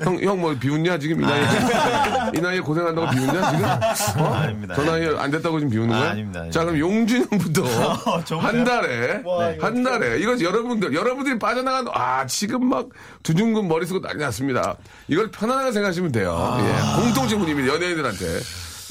[0.00, 1.44] 형, 형 뭐 비웃냐 지금 이 나이에
[2.36, 4.22] 이 나이에 고생한다고 비웃냐 지금?
[4.22, 4.32] 어?
[4.32, 4.74] 아닙니다.
[4.76, 6.10] 저 나이에 안 됐다고 지금 비웃는 아, 거야?
[6.10, 6.60] 아닙니다, 아닙니다.
[6.60, 8.46] 자 그럼 용준형부터 정말요?
[8.58, 9.22] 한 달에
[9.60, 12.86] 한 달에 이거 여러분들 여러분들이 빠져나간 아 지금 막
[13.24, 14.76] 두둥근 머리 쓰고 난리 났습니다.
[15.08, 16.56] 이걸 편안하게 생각하시면 돼요.
[16.60, 18.24] 예, 공통 질문입니다 연예인들한테.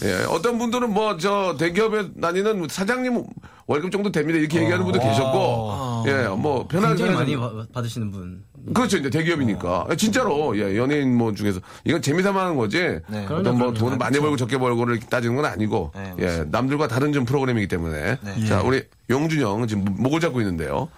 [0.04, 3.24] 예, 어떤 분들은 뭐 저 대기업에 다니는 사장님
[3.66, 4.38] 월급 정도 됩니다.
[4.40, 8.44] 이렇게 얘기하는 분도 계셨고, 예, 뭐 편하게 굉장히 많이 받으시는 분.
[8.74, 8.98] 그렇죠.
[8.98, 9.88] 이제 대기업이니까.
[9.98, 11.60] 진짜로, 예, 연예인 뭐 중에서.
[11.86, 13.00] 이건 재미삼아 하는 거지.
[13.08, 15.92] 어떤 뭐 그럼요, 돈을 많이 벌고 적게 벌고를 따지는 건 아니고.
[15.96, 18.18] 네, 예, 남들과 다른 좀 프로그램이기 때문에.
[18.48, 20.90] 자, 우리 용준영 지금 목을 잡고 있는데요.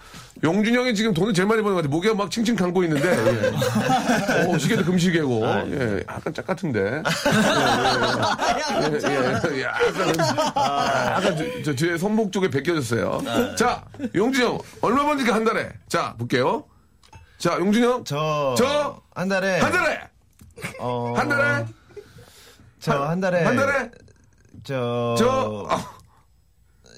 [0.42, 1.94] 용준영이 지금 돈을 제일 많이 버는 것 같아요.
[1.94, 3.08] 목에 막 칭칭 감고 있는데.
[3.08, 4.46] 예.
[4.46, 5.46] 오, 시계도 금시계고.
[5.46, 7.02] 예, 약간 짝 같은데.
[8.80, 13.20] 예, 예, 예, 예, 약간, 약간 저, 저 뒤에 손목 쪽에 벗겨졌어요.
[13.56, 15.68] 자, 용준영, 얼마 버니까 한 달에?
[15.88, 16.64] 자, 볼게요.
[17.40, 18.04] 자, 용준영.
[18.04, 19.60] 저, 저, 한 달에.
[19.60, 19.98] 한 달에!
[20.78, 21.64] 어, 한 달에!
[22.80, 23.44] 저 한 달에.
[23.44, 23.90] 한 달에!
[24.62, 25.14] 저.
[25.18, 25.82] 저, 아,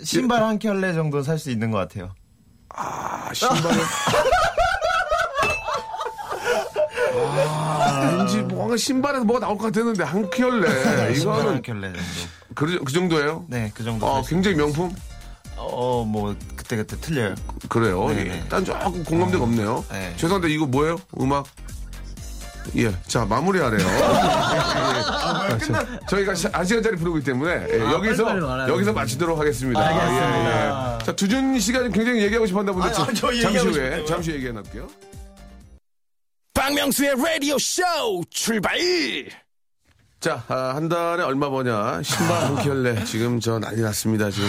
[0.03, 2.13] 신발 한 켤레 정도 살 수 있는 것 같아요.
[2.71, 3.71] 아, 신발을.
[7.39, 10.69] 아, 왠지 뭔가 신발에서 뭐가 나올 것 같았는데, 한 켤레.
[10.69, 12.01] 한 이거는, 켤레 정도.
[12.55, 13.45] 그, 그 정도예요?
[13.49, 14.07] 네, 그 정도.
[14.07, 14.93] 어, 살수 굉장히 명품?
[15.57, 16.35] 어, 뭐,
[16.77, 17.35] 그때 그때 틀려요.
[17.69, 18.09] 그래요.
[18.11, 18.25] 네, 예.
[18.25, 18.45] 네.
[18.49, 19.85] 딴 조금 공감대가 없네요.
[19.91, 20.15] 네.
[20.17, 20.99] 죄송한데, 이거 뭐예요?
[21.21, 21.47] 음악?
[22.77, 22.93] 예.
[23.09, 23.81] 자, 마무리하래요.
[23.85, 25.59] 예.
[25.59, 28.73] 자, 저희가 시- 아시아자리 부르기 때문에 예, 여기서 빨리빨리 말아요.
[28.73, 29.81] 여기서 마치도록 하겠습니다.
[29.81, 30.39] 알겠습니다.
[30.39, 31.05] 예, 예.
[31.05, 34.05] 자, 두준 씨가 굉장히 얘기하고 싶어 한다 분들 아, 저 잠시 얘기하고 후에 싶어요.
[34.07, 34.89] 잠시 얘기해 놨게요.
[36.55, 37.83] 박명수의 라디오 쇼
[38.31, 38.79] 출발!
[40.21, 42.01] 자, 아, 한 달에 얼마 버냐?
[42.05, 43.05] 신발 한 켤레.
[43.05, 44.31] 지금 저 난리 났습니다.
[44.31, 44.49] 지금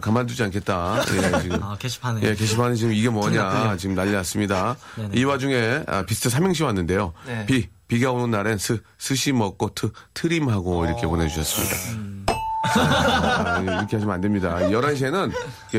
[0.00, 1.02] 가만두지 않겠다.
[1.12, 1.62] 예, 지금.
[1.62, 2.20] 아, 게시판에.
[2.22, 3.76] 예, 게시판에 지금 이게 뭐냐.
[3.76, 4.76] 지금 난리 났습니다.
[4.96, 5.10] 네네.
[5.14, 7.12] 이 와중에 아, 비스트 삼행시 왔는데요.
[7.26, 7.46] 네.
[7.46, 12.19] 비, 비가 오는 날엔 스, 스시 먹고 트, 트림하고 이렇게 보내주셨습니다.
[12.78, 14.56] 아, 이렇게 하시면 안 됩니다.
[14.60, 15.32] 11시에는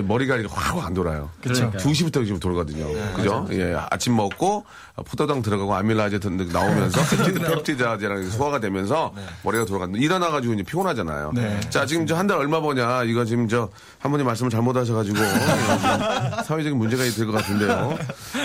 [0.08, 1.30] 머리가 이렇게 확 안 돌아요.
[1.42, 1.72] 그러니까요.
[1.80, 2.86] 2시부터 지금 돌거든요.
[3.16, 3.48] 그죠?
[3.52, 4.66] 예, 아침 먹고
[5.06, 6.20] 포도당 들어가고 아밀라제
[6.52, 11.32] 나오면서 펩티드, 펩티드제랑 소화가 되면서 머리가 돌아가는 일어나가지고 이제 피곤하잖아요.
[11.70, 13.04] 자, 지금 저 한 달 얼마 버냐?
[13.06, 17.98] 이거 지금 저 한 분이 말씀을 잘못하셔가지고 예, 사회적인 문제가 될 것 같은데요.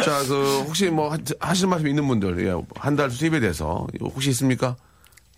[0.04, 4.30] 자, 그 혹시 뭐 하- 하실 말씀 있는 분들, 예, 한 달 수입에 대해서 혹시
[4.30, 4.76] 있습니까?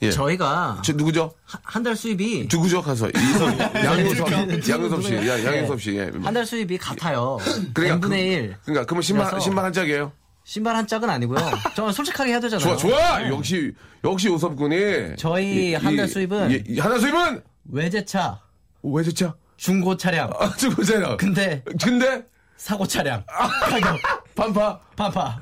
[0.03, 0.11] 예.
[0.11, 1.33] 저희가 저 누구죠?
[1.45, 2.83] 한 달 수입이 누구죠?
[2.83, 4.31] 가서 이성 양효섭
[4.69, 5.97] 양효섭 씨, 야, 양효섭 씨.
[5.97, 6.11] 예.
[6.23, 7.39] 한 달 수입이 같아요.
[7.75, 8.57] 그러니까 n분의 그- 1.
[8.65, 10.13] 그러니까 그러면 신발 신발 한 짝이에요?
[10.45, 11.39] 신발 한 짝은 아니고요.
[11.77, 12.77] 저는 솔직하게 해야 되잖아요.
[12.77, 13.19] 좋아 좋아.
[13.19, 13.29] 네.
[13.29, 13.73] 역시
[14.05, 18.41] 역시 우섭 군이 저희 한 달 수입은 예, 이- 한달 수입은 외제차,
[18.83, 19.35] 왜 좋죠?
[19.57, 20.31] 중고 차량.
[20.39, 21.17] 아, 주고잖아.
[21.17, 22.23] 근데 근데
[22.57, 23.25] 사고 차량.
[23.27, 23.97] 가격
[24.39, 24.79] 반파.
[24.95, 25.37] 반파.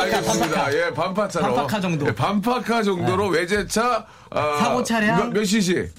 [0.00, 0.72] 알겠습니다.
[0.72, 1.46] 예, 반파차로.
[1.52, 2.06] 반파카 정도.
[2.06, 5.18] 예, 반파카 정도로 외제차 아, 사고 차량.
[5.18, 5.90] 몇, 몇 cc?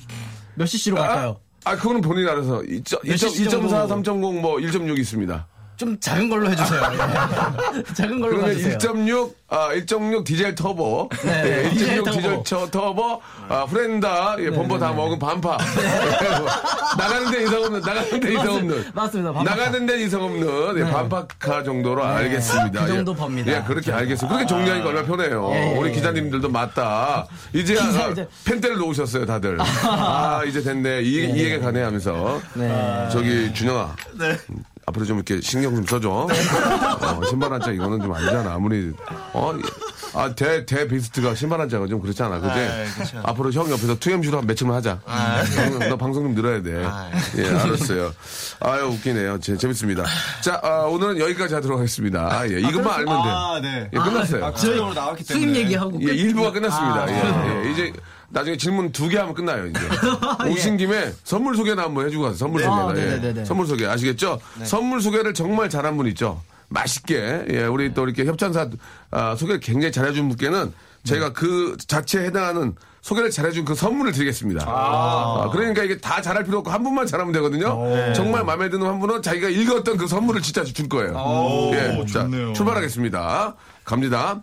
[0.55, 1.38] 몇 cc로 갈까요?
[1.65, 4.32] 아, 그거는 본인 알아서 2.4, 몇 cc 3.0 정도?
[4.32, 5.47] 뭐1.6 있습니다.
[5.79, 6.81] 좀 작은 걸로 해주세요.
[6.91, 7.83] 예.
[7.95, 8.77] 작은 걸로 가주세요.
[8.77, 11.09] 1.6, 아, 1.6 디젤 터보.
[11.23, 12.43] 네, 예, 1.6 디젤 디젤, 터보.
[12.43, 13.21] 처- 터보.
[13.47, 14.35] 아, 프렌다.
[14.39, 15.57] 예, 범버 다 먹은 반파.
[16.99, 18.83] 나가는데 이상 없는, 나가는데 이상 없는.
[18.93, 19.31] 맞습니다.
[19.31, 19.55] 반파.
[19.55, 22.81] 나가는데 이상 없는 예, 반파카 정도로 알겠습니다.
[22.85, 23.15] 그 정도 예.
[23.15, 23.51] 법니다.
[23.53, 24.35] 예, 그렇게 알겠습니다.
[24.35, 25.49] 그렇게 정리하니까 얼마나 편해요.
[25.53, 25.93] 예, 예, 우리 예.
[25.93, 27.25] 기자님들도 맞다.
[27.53, 28.27] 이제, 기자, 아, 이제.
[28.43, 29.57] 펜대를 놓으셨어요, 다들.
[29.87, 31.03] 아, 이제 됐네.
[31.03, 32.41] 이, 이 얘기 가네 하면서.
[32.53, 33.07] 네.
[33.13, 33.95] 저기, 준영아.
[34.19, 34.35] 네.
[34.89, 36.10] 앞으로 좀 이렇게 신경 좀 써줘.
[36.10, 38.54] 어, 신발 한 짝 이거는 좀 아니잖아.
[38.54, 38.91] 아무리
[39.34, 39.54] 어,
[40.13, 42.39] 아, 대, 대 비스트가 신발 한 짝은 좀 그렇잖아.
[42.39, 42.52] 그지?
[42.52, 43.21] 아, 그쵸.
[43.23, 44.99] 앞으로 형 옆에서 2MC로 한 며칠만 하자.
[45.06, 46.84] 방송, 너 방송 좀 늘어야 돼.
[46.86, 47.10] 아.
[47.38, 48.12] 예, 알았어요.
[48.62, 49.39] 아유, 웃기네요.
[49.39, 50.06] 재, 재밌습니다.
[50.41, 52.28] 자, 아, 오늘은 여기까지 하도록 하겠습니다.
[52.32, 53.30] 아, 예, 이것만 알면 돼.
[53.30, 53.89] 아, 네.
[53.93, 54.45] 예, 끝났어요.
[54.45, 55.45] 아, 구체적으로 나왔기 때문에.
[55.47, 55.99] 수입 얘기하고.
[56.02, 56.12] 예, 끝.
[56.13, 57.04] 일부가 끝났습니다.
[57.04, 57.71] 아, 예, 예.
[57.71, 57.93] 이제
[58.31, 59.79] 나중에 질문 두 개 하면 끝나요, 이제.
[60.51, 62.37] 오신 김에 선물 소개나 한번 해주고 가세요.
[62.37, 62.81] 선물 소개나.
[62.89, 63.01] 아, 예.
[63.05, 63.45] 네네네네.
[63.45, 64.39] 선물 소개 아시겠죠?
[64.65, 66.41] 선물 소개를 정말 잘한 분 있죠.
[66.69, 67.45] 맛있게.
[67.51, 68.69] 예, 우리 또 이렇게 협찬사
[69.11, 70.71] 아, 소개를 굉장히 잘해준 분께는
[71.03, 74.65] 저희가 그 자체에 해당하는 소개를 잘해준 그 선물을 드리겠습니다.
[74.67, 78.13] 아, 그러니까 이게 다 잘할 필요 없고 한 분만 잘하면 되거든요.
[78.13, 81.71] 정말 마음에 드는 한 분은 자기가 읽었던 그 선물을 진짜 줄 거예요.
[81.73, 82.27] 예, 자.
[82.53, 83.55] 출발하겠습니다.
[83.85, 84.41] 갑니다.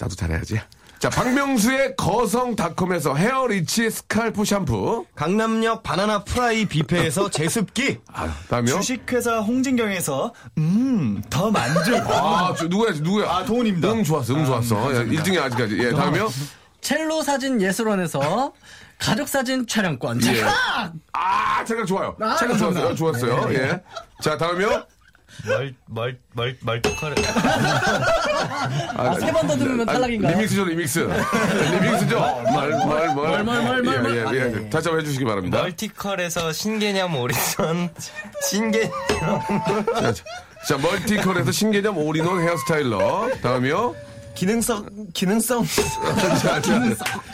[0.00, 0.58] 나도 잘해야지.
[1.00, 5.06] 자, 박명수의 거성닷컴에서 헤어리치 스칼프 샴푸.
[5.14, 7.98] 강남역 바나나 프라이 뷔페에서 제습기.
[8.12, 8.76] 아, 다음이요.
[8.76, 11.94] 주식회사 홍진경에서 음 더 만두.
[12.12, 13.30] 아, 저 누구야, 누구야?
[13.30, 13.92] 아, 두준입니다.
[13.92, 14.94] 음, 좋았어, 음, 좋았어.
[14.94, 15.78] 예, 1등이 아직까지.
[15.78, 16.28] 예, 다음이요.
[16.82, 18.52] 첼로 사진 예술원에서
[18.98, 20.22] 가족 사진 촬영권.
[20.24, 20.40] 예.
[20.40, 22.14] 자, 아, 잠깐 좋아요.
[22.20, 22.94] 아, 잠깐 좋았어요.
[22.94, 23.54] 좋았어요.
[23.54, 23.80] 예.
[24.22, 24.84] 자, 다음이요.
[25.46, 27.14] 멀, 멀, 멀, 멀티컬.
[28.96, 30.36] 아, 세 번 더 들으면 탈락인가요?
[30.36, 30.98] 리믹스죠, 리믹스.
[31.72, 32.20] 리믹스죠?
[32.20, 33.14] 말, 말, 말.
[33.14, 34.12] 말, 말, 말, 말, 말.
[34.12, 34.70] 예, 예, 아, 예.
[34.70, 35.62] 다시 한번 해주시기 바랍니다.
[35.62, 37.90] 멀티컬에서 신개념 오리선.
[38.48, 38.90] 신개념.
[39.94, 40.24] 자, 자,
[40.68, 43.30] 자, 멀티컬에서 신개념 올인원 헤어스타일러.
[43.42, 43.94] 다음이요.
[44.34, 46.60] 기능성 기능성 자, 자,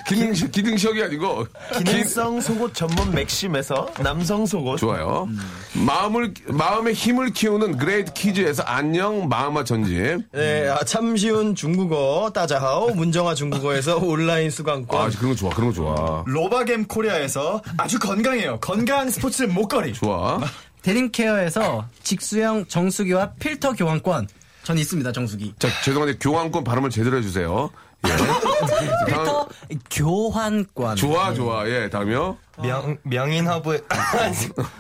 [0.08, 1.46] 기능, 기능식이 아니고.
[1.78, 5.28] 기능성 속옷 전문 맥심에서 남성 속옷 좋아요.
[5.74, 10.24] 마음을, 마음의 힘을 키우는 그레이트 키즈에서 안녕 마음아 전집.
[10.32, 15.00] 네, 아, 참 쉬운 중국어 따자하오 문정아 중국어에서 온라인 수강권.
[15.00, 16.24] 아, 그런 거 좋아, 그런 거 좋아.
[16.26, 18.58] 로바겜 코리아에서 아주 건강해요.
[18.60, 19.92] 건강 스포츠 목걸이.
[19.94, 20.40] 좋아.
[20.82, 24.28] 데님케어에서 직수형 정수기와 필터 교환권.
[24.66, 25.54] 전 있습니다, 정수기.
[25.60, 27.70] 자, 죄송한데 교환권 발음을 제대로 해주세요.
[28.04, 28.10] 예.
[29.06, 29.48] 필터
[29.92, 30.96] 교환권.
[30.96, 31.68] 좋아, 좋아.
[31.68, 32.36] 예, 다음이요.
[32.60, 33.80] 명, 명인 허브.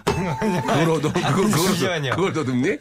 [0.04, 2.10] 그걸 얻어, 그걸, 그걸, 잠시만요.
[2.16, 2.78] 그걸 더듬니?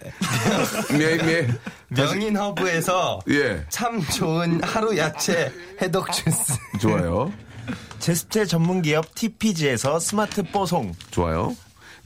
[0.97, 1.47] 매, 매.
[1.89, 6.53] 명인 허브에서 예, 참 좋은 하루 야채 해독 주스.
[6.81, 7.31] 좋아요.
[7.99, 11.55] 제습제 전문 기업 TPG에서 스마트 뽀송 좋아요.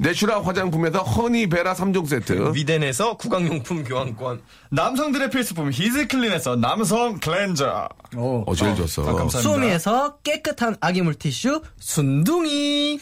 [0.02, 2.54] 내슈라 화장품에서 허니베라 3종 세트.
[2.56, 4.42] 위덴에서 구강용품 교환권.
[4.72, 7.90] 남성들의 필수품 히즈클린에서 남성 클렌저.
[8.16, 8.44] 오.
[8.48, 9.02] 어, 제일 좋았어.
[9.02, 9.42] 아, 감사합니다.
[9.42, 13.00] 수오미에서 깨끗한 아기 물티슈 순둥이.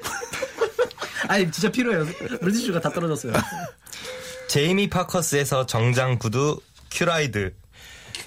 [1.28, 2.06] 아니 진짜 필요해요.
[2.40, 3.34] 물티슈가 다 떨어졌어요.
[4.48, 6.58] 제이미 파커스에서 정장 구두
[6.90, 7.52] 큐라이드.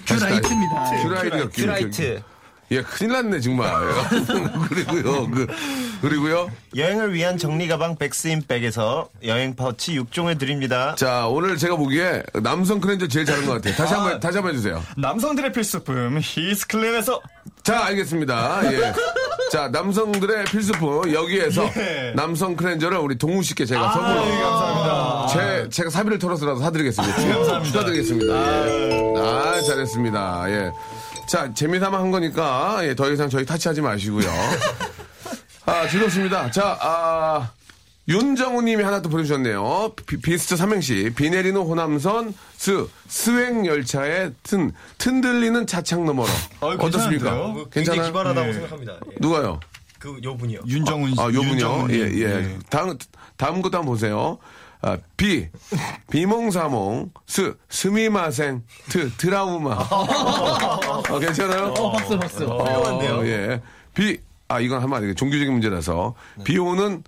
[0.06, 1.02] 큐라이트입니다.
[1.02, 2.22] 큐라이트가 큐라이트.
[2.72, 3.72] 예, 큰일 났네, 정말.
[4.68, 5.46] 그리고요, 그,
[6.02, 6.50] 그리고요.
[6.76, 10.94] 여행을 위한 정리 가방 백스인백에서 여행 파우치 6종을 드립니다.
[10.96, 13.74] 자, 오늘 제가 보기에 남성 클렌저 제일 잘한 것 같아요.
[13.76, 14.82] 다시 한 번, 다시 한 번 해주세요.
[14.96, 17.20] 남성들의 필수품 히즈클린에서
[17.62, 18.60] 자, 알겠습니다.
[18.72, 18.92] 예.
[19.52, 22.12] 자, 남성들의 필수품, 여기에서 예.
[22.16, 24.26] 남성 클렌저를 우리 동운 씨께 제가 선물로.
[24.26, 25.26] 예, 감사합니다.
[25.32, 27.16] 제, 제가 사비를 털어서라도 사드리겠습니다.
[27.62, 28.34] 추- 축하드리겠습니다.
[28.34, 29.14] 예.
[29.18, 30.44] 아, 잘했습니다.
[30.50, 30.72] 예.
[31.28, 34.28] 자, 재미삼아 한 거니까, 예, 더 이상 저희 타치하지 마시고요.
[35.66, 36.50] 아, 즐겁습니다.
[36.52, 37.50] 자, 아,
[38.08, 39.92] 윤정우 님이 하나 또 보내주셨네요.
[40.06, 46.28] 비, 비스트 삼행시, 비 내리는 호남선, 스, swag열차에 튼, 튼들리는 차창 너머로.
[46.60, 47.32] 어이, 어떻습니까?
[47.32, 48.04] 굉장히 괜찮아요?
[48.06, 48.52] 기발하다고 예.
[48.52, 48.92] 생각합니다.
[49.10, 49.16] 예.
[49.18, 49.58] 누가요?
[49.98, 50.60] 그 요 분이요.
[50.68, 51.20] 윤정훈 씨.
[51.20, 51.50] 아, 요분요.
[51.50, 52.22] 윤정훈 예, 님.
[52.22, 52.58] 예.
[52.70, 52.96] 다음,
[53.36, 54.38] 다음 것도 한번 보세요.
[54.86, 55.48] 아, 비,
[56.12, 59.72] 비몽사몽, 스, すみません, 트, 트라우마.
[59.90, 61.74] 어, 괜찮아요?
[61.76, 62.44] 어, 박수, 박수.
[62.46, 63.60] 어, 예.
[63.94, 66.14] 비, 아, 이건 하면 안 되겠 종교적인 문제라서.
[66.44, 67.02] 비 오는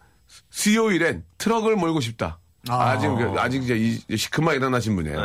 [0.51, 2.41] 수요일엔 트럭을 몰고 싶다.
[2.69, 2.99] 아.
[2.99, 5.17] 직 아직 이제 이- 시큼하게 일어나신 분이에요.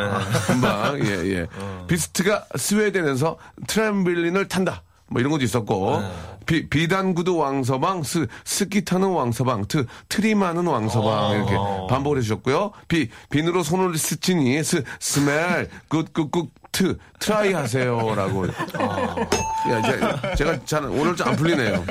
[0.46, 1.48] 금방, 예, 예.
[1.90, 4.84] 비스트가 스웨덴에서 트램블린을 탄다.
[5.08, 6.02] 뭐 이런 것도 있었고.
[6.46, 11.32] 비, 비단구두 왕서방, 스, 스키 타는 왕서방, 트, 트림하는 왕서방.
[11.36, 11.56] 이렇게
[11.90, 12.72] 반복을 해주셨고요.
[12.88, 18.16] 비, 비누로 손을 스치니, 스, smell, good, good, good, 트, try 하세요.
[18.16, 18.48] 라고.
[18.48, 21.86] 야, 이제 제가 잘, 오늘 좀 안 풀리네요.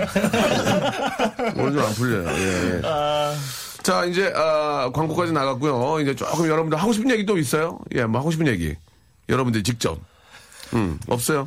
[1.56, 2.28] 오늘 좀 안 풀려요.
[2.28, 2.82] 예, 예.
[3.82, 6.00] 자, 이제, 아, 광고까지 나갔고요.
[6.00, 7.78] 이제 조금 여러분들 하고 싶은 얘기 또 있어요?
[7.94, 8.74] 예, 뭐 하고 싶은 얘기.
[9.28, 9.98] 여러분들 직접.
[10.74, 11.46] 음, 없어요?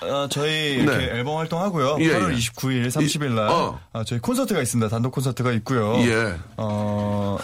[0.00, 1.04] 어, 저희 이렇게 네.
[1.18, 1.96] 앨범 활동하고요.
[2.00, 2.36] 예, 8월 예.
[2.38, 3.80] 29일, 30일 날 어.
[3.92, 4.88] 아, 저희 콘서트가 있습니다.
[4.88, 5.94] 단독 콘서트가 있고요.
[6.06, 6.36] 예.
[6.56, 7.38] 어, 어,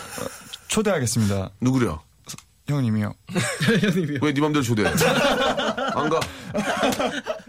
[0.69, 1.51] 초대하겠습니다.
[1.61, 2.01] 누구려?
[2.67, 3.13] 형님이요.
[4.23, 4.89] 왜 네 맘대로 초대해?
[4.89, 6.21] 안 가.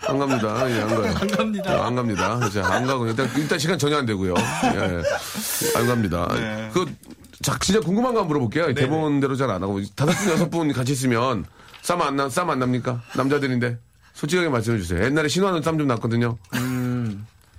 [0.08, 0.70] 안 갑니다.
[0.70, 1.16] 예, 안 가요.
[1.22, 1.86] 안 갑니다.
[1.86, 2.50] 안 갑니다.
[2.50, 3.08] 자, 안 가고.
[3.08, 4.34] 일단, 일단 시간 전혀 안 되고요.
[4.38, 5.02] 예.
[5.80, 6.28] 안 갑니다.
[6.34, 6.70] 네.
[6.74, 6.86] 그,
[7.42, 8.74] 자, 진짜 궁금한 거 한번 물어볼게요.
[8.74, 9.80] 대본대로 잘 안 하고.
[9.96, 11.46] 다섯 분, 여섯 분 같이 있으면
[11.82, 13.02] 싸움 안 나, 싸움 안 납니까?
[13.16, 13.78] 남자들인데.
[14.16, 15.04] 솔직하게 말씀해 주세요.
[15.04, 16.38] 옛날에 신화는 싸움 좀 났거든요.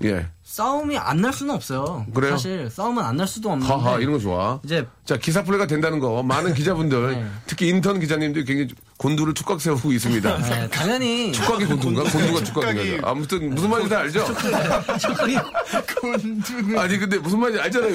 [0.05, 0.27] 예.
[0.57, 2.07] 싸움이 안 날 수는 없어요.
[2.15, 2.33] 그래요?
[2.33, 3.73] 사실 싸움은 안 날 수도 없는데.
[3.73, 4.61] 하하, 이런 거 좋아.
[4.65, 6.23] 이제 자, 기사 플레이가 된다는 거.
[6.23, 7.27] 많은 기자분들, 네.
[7.47, 10.39] 특히 인턴 기자님들이 굉장히 곤두를 축각 세우고 있습니다.
[10.49, 12.05] 네, 당연히 축각이 곤두인가?
[12.05, 13.11] 곤두가 축각인가?
[13.11, 14.25] 아무튼 무슨 말인지 다 알죠?
[16.79, 17.93] 아니 근데 무슨 말인지 알잖아요.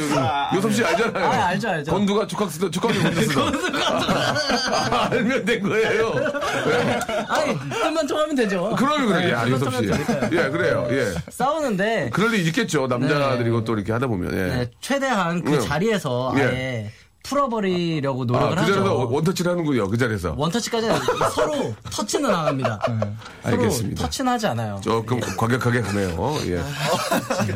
[0.56, 1.26] 요섭 씨 알잖아요.
[1.26, 1.92] 아, 알죠, 알죠.
[1.92, 3.56] 곤두가 축각 쓰던 축각이 곤두 쓰던.
[4.92, 6.14] 아, 알면 된 거예요.
[6.16, 7.00] 네.
[7.30, 8.76] 아니 뜻만 통하면 되죠.
[8.78, 9.26] 그러면 그래.
[9.28, 9.86] 네, 야, 요섭 씨.
[10.32, 10.88] 예, 그래요.
[10.92, 11.14] 예.
[11.30, 12.88] 싸우는데 그럴 일 있겠죠.
[12.88, 14.34] 남자들이고 또 이렇게 하다 보면.
[14.34, 14.56] 예.
[14.56, 15.60] 네, 최대한 그 네.
[15.60, 16.42] 자리에서 예.
[16.42, 16.92] 아예
[17.24, 19.10] 풀어버리려고 노력을 아, 그 자리에서 하죠.
[19.12, 19.88] 원터치를 하는군요.
[19.90, 20.34] 그 자리에서.
[20.38, 20.96] 원터치까지는
[21.34, 22.80] 서로 터치는 안 합니다.
[23.44, 24.04] 서로 알겠습니다.
[24.04, 24.80] 터치는 하지 않아요.
[24.84, 26.36] 조금 과격하게 가네요.
[26.48, 26.62] 예.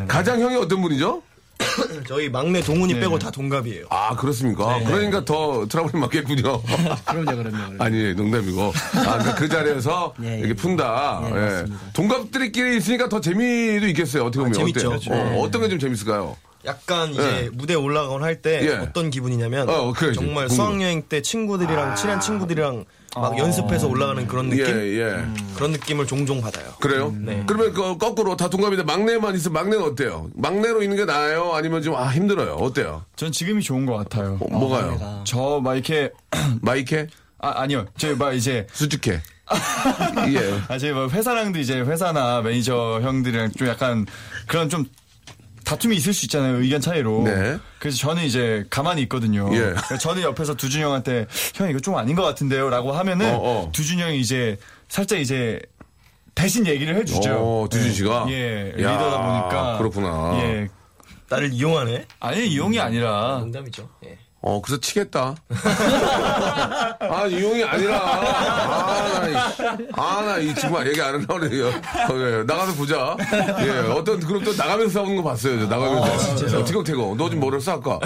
[0.07, 1.21] 가장 형이 어떤 분이죠?
[2.07, 3.85] 저희 막내 동훈이 빼고 다 동갑이에요.
[3.89, 4.79] 아, 그렇습니까?
[4.85, 6.61] 그러니까 더 트러블이 맞겠군요.
[7.05, 7.43] 그럼요, 그럼요.
[7.43, 7.83] 그럼요.
[7.83, 8.73] 아니, 농담이고.
[8.95, 10.39] 아, 그러니까 그 자리에서 예, 예.
[10.39, 11.21] 이렇게 푼다.
[11.25, 11.65] 예, 예.
[11.93, 14.23] 동갑들끼리 있으니까 더 재미도 있겠어요.
[14.25, 14.53] 어떻게 보면.
[14.53, 14.91] 재밌죠.
[14.93, 15.13] 어때요?
[15.15, 16.35] 어, 어떤 게 좀 재밌을까요?
[16.65, 17.49] 약간 이제 예.
[17.51, 18.73] 무대 올라가고 할때 예.
[18.75, 20.19] 어떤 기분이냐면 어, 그래야지.
[20.19, 20.55] 정말 궁금해.
[20.55, 25.25] 수학여행 때 친구들이랑 친한 친구들이랑 막 연습해서 올라가는 그런 느낌 예, 예.
[25.55, 26.65] 그런 느낌을 종종 받아요.
[26.81, 27.13] 그래요?
[27.47, 30.29] 그러면 그 거꾸로 다 동갑인데 막내만 있으면 막내는 어때요?
[30.35, 31.53] 막내로 있는 게 나아요?
[31.53, 32.55] 아니면 좀, 아, 힘들어요?
[32.55, 33.05] 어때요?
[33.15, 34.37] 전 지금이 좋은 것 같아요.
[34.41, 35.23] 어, 뭐가요?
[35.25, 36.11] 저막 이렇게
[36.61, 37.07] 마이케?
[37.39, 37.85] 아 아니요.
[37.97, 39.21] 저희 막 이제 수직해?
[40.33, 40.59] 예.
[40.67, 44.05] 아 저희 막 회사랑도 이제 회사나 매니저 형들이랑 좀 약간
[44.47, 44.85] 그런 좀
[45.65, 47.23] 다툼이 있을 수 있잖아요 의견 차이로.
[47.23, 47.57] 네.
[47.79, 49.49] 그래서 저는 이제 가만히 있거든요.
[49.53, 49.59] 예.
[49.73, 53.71] 그래서 저는 옆에서 두준 형한테 형 이거 좀 아닌 것 같은데요라고 하면은 어, 어.
[53.73, 55.59] 두준 형이 이제 살짝 이제
[56.35, 57.33] 대신 얘기를 해주죠.
[57.33, 58.27] 어, 두준 씨가?
[58.29, 59.77] 예, 야, 리더다 보니까.
[59.77, 60.37] 그렇구나.
[60.43, 60.67] 예.
[61.27, 62.05] 나를 이용하네.
[62.19, 63.89] 아니 이용이 아니라 농담이죠.
[64.05, 64.17] 예.
[64.47, 65.35] 어, 그래서 치겠다.
[65.49, 67.97] 아, 이용이 아니라.
[67.99, 71.67] 아, 나, 이- 아, 나, 이, 정말 얘기 안 하려고 그래요.
[71.67, 73.17] 어, 예, 나가서 보자.
[73.61, 75.61] 예, 어떤 그룹 또 나가면서 싸우는 거 봤어요.
[75.61, 76.59] 저 나가면서.
[76.59, 77.99] 어떻게 태고 너좀 뭐를 쌀까?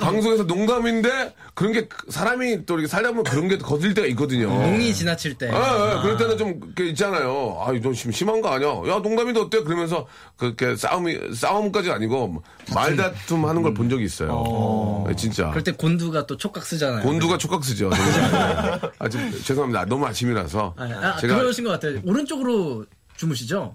[0.00, 4.48] 방송에서 농담인데 그런 게 사람이 또 이렇게 살다 보면 그런 게 거슬릴 때가 있거든요.
[4.48, 5.46] 농이 지나칠 때.
[5.46, 7.60] 예, 예, 그럴 때는 좀, 이렇게 있잖아요.
[7.66, 8.68] 아, 이거 심, 심한 거 아니야?
[8.68, 9.60] 야, 농담인데 어때?
[9.64, 10.06] 그러면서,
[10.36, 15.04] 그렇게 싸움이, 싸움까지 아니고, 말다툼 하는 걸 본 적이 있어요.
[15.10, 15.50] 예, 진짜.
[15.64, 17.02] 그럴 때 곤두가 또 촉각 쓰잖아요.
[17.02, 17.90] 곤두가 촉각 쓰죠.
[18.98, 19.86] 아, 좀, 죄송합니다.
[19.86, 20.74] 너무 아침이라서.
[20.76, 22.00] 아, 아, 제가, 그러신 것 같아요.
[22.04, 22.84] 오른쪽으로
[23.16, 23.74] 주무시죠?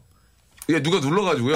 [0.69, 1.55] 예, 누가 눌러가지고요.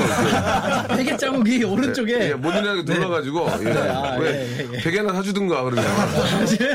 [0.97, 2.30] 베개 자국이 오른쪽에.
[2.30, 3.71] 예, 못 일어나게 눌러가지고, 예.
[3.71, 4.82] 아, 왜, 예, 예, 예.
[4.82, 5.86] 베개 하나 사주든가, 그러면.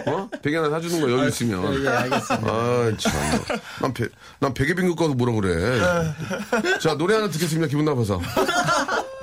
[0.07, 0.29] 어?
[0.40, 1.85] 베개 하나 사주든가, 여유 있으면.
[1.85, 2.53] 예, 알겠습니다.
[2.53, 3.12] 아, 참.
[3.81, 4.07] 난, 베,
[4.38, 5.81] 난 베개 빈국 가서 뭐라 그래.
[6.81, 7.66] 자, 노래 하나 듣겠습니다.
[7.66, 8.20] 기분 나빠서.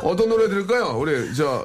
[0.01, 0.97] 어떤 노래 들을까요?
[0.97, 1.63] 우리, 저,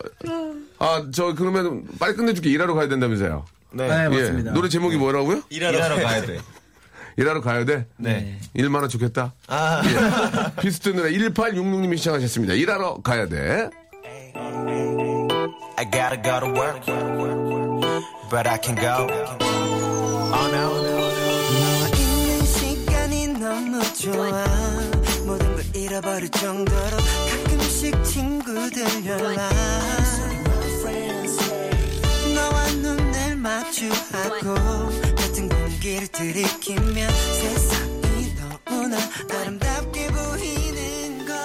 [0.79, 2.49] 아, 저, 그러면 빨리 끝내줄게.
[2.49, 3.45] 일하러 가야 된다면서요.
[3.73, 4.09] 네, 예.
[4.09, 4.53] 맞습니다.
[4.53, 5.43] 노래 제목이 뭐라고요?
[5.51, 6.39] 일하러, 가야 돼.
[7.21, 7.87] 일하러 가야 돼?
[7.99, 8.39] 네.
[8.55, 9.35] 일 많아 좋겠다.
[9.47, 10.63] 아, 예.
[10.63, 12.55] 비스트 노래 1866님이 시청하셨습니다.
[12.55, 13.69] 일하러 가야 돼.
[15.77, 16.81] I gotta go to work,
[18.31, 19.07] but I can go.
[20.33, 20.83] Oh no.
[20.83, 24.45] 너와 있는 시간이 너무 좋아
[25.27, 26.97] 모든 걸 잃어버릴 정도로
[27.45, 29.53] 가끔씩 친구들 연락
[32.35, 35.10] 너와 눈을 마주하고
[35.81, 38.35] 공기를 들이키며 세상이
[38.69, 38.99] 너무나
[39.33, 41.37] 아름답게 보이는 걸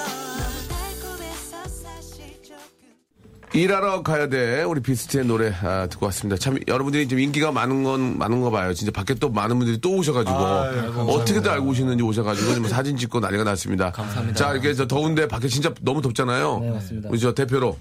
[3.54, 4.62] 일하러 가야 돼.
[4.64, 6.36] 우리 비스트의 노래 아, 듣고 왔습니다.
[6.38, 8.74] 참 여러분들이 좀 인기가 많은 건 많은 거 봐요.
[8.74, 13.44] 진짜 밖에 또 많은 분들이 또 오셔가지고 어떻게들 알고 오시는지 오셔가지고 지금 사진 찍고 난리가
[13.44, 13.90] 났습니다.
[13.92, 14.36] 감사합니다.
[14.36, 16.58] 자 이렇게 저 더운데 밖에 진짜 너무 덥잖아요.
[16.60, 17.08] 네, 맞습니다.
[17.08, 17.78] 우리 저 대표로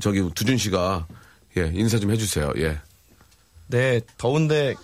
[0.00, 1.06] 저기 두준 씨가
[1.56, 2.52] 예 인사 좀 해주세요.
[2.58, 2.78] 예.
[3.68, 4.74] 네, 더운데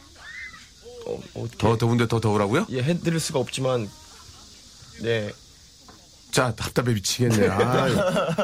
[1.08, 2.66] 어, 어떻게 더 더운데 더 더우라고요?
[2.70, 3.88] 예, 해드릴 수가 없지만
[5.02, 5.30] 네,
[6.30, 7.48] 자, 답답해 미치겠네.
[7.48, 7.88] 아,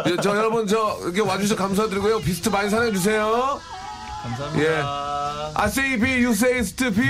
[0.07, 2.20] 예, 저 여러분 저 이렇게 와주셔서 감사드리고요.
[2.20, 3.61] 비스트 많이 사랑해 주세요.
[4.22, 4.64] 감사합니다.
[4.64, 4.83] 예.
[5.55, 7.03] I say P, you say st P,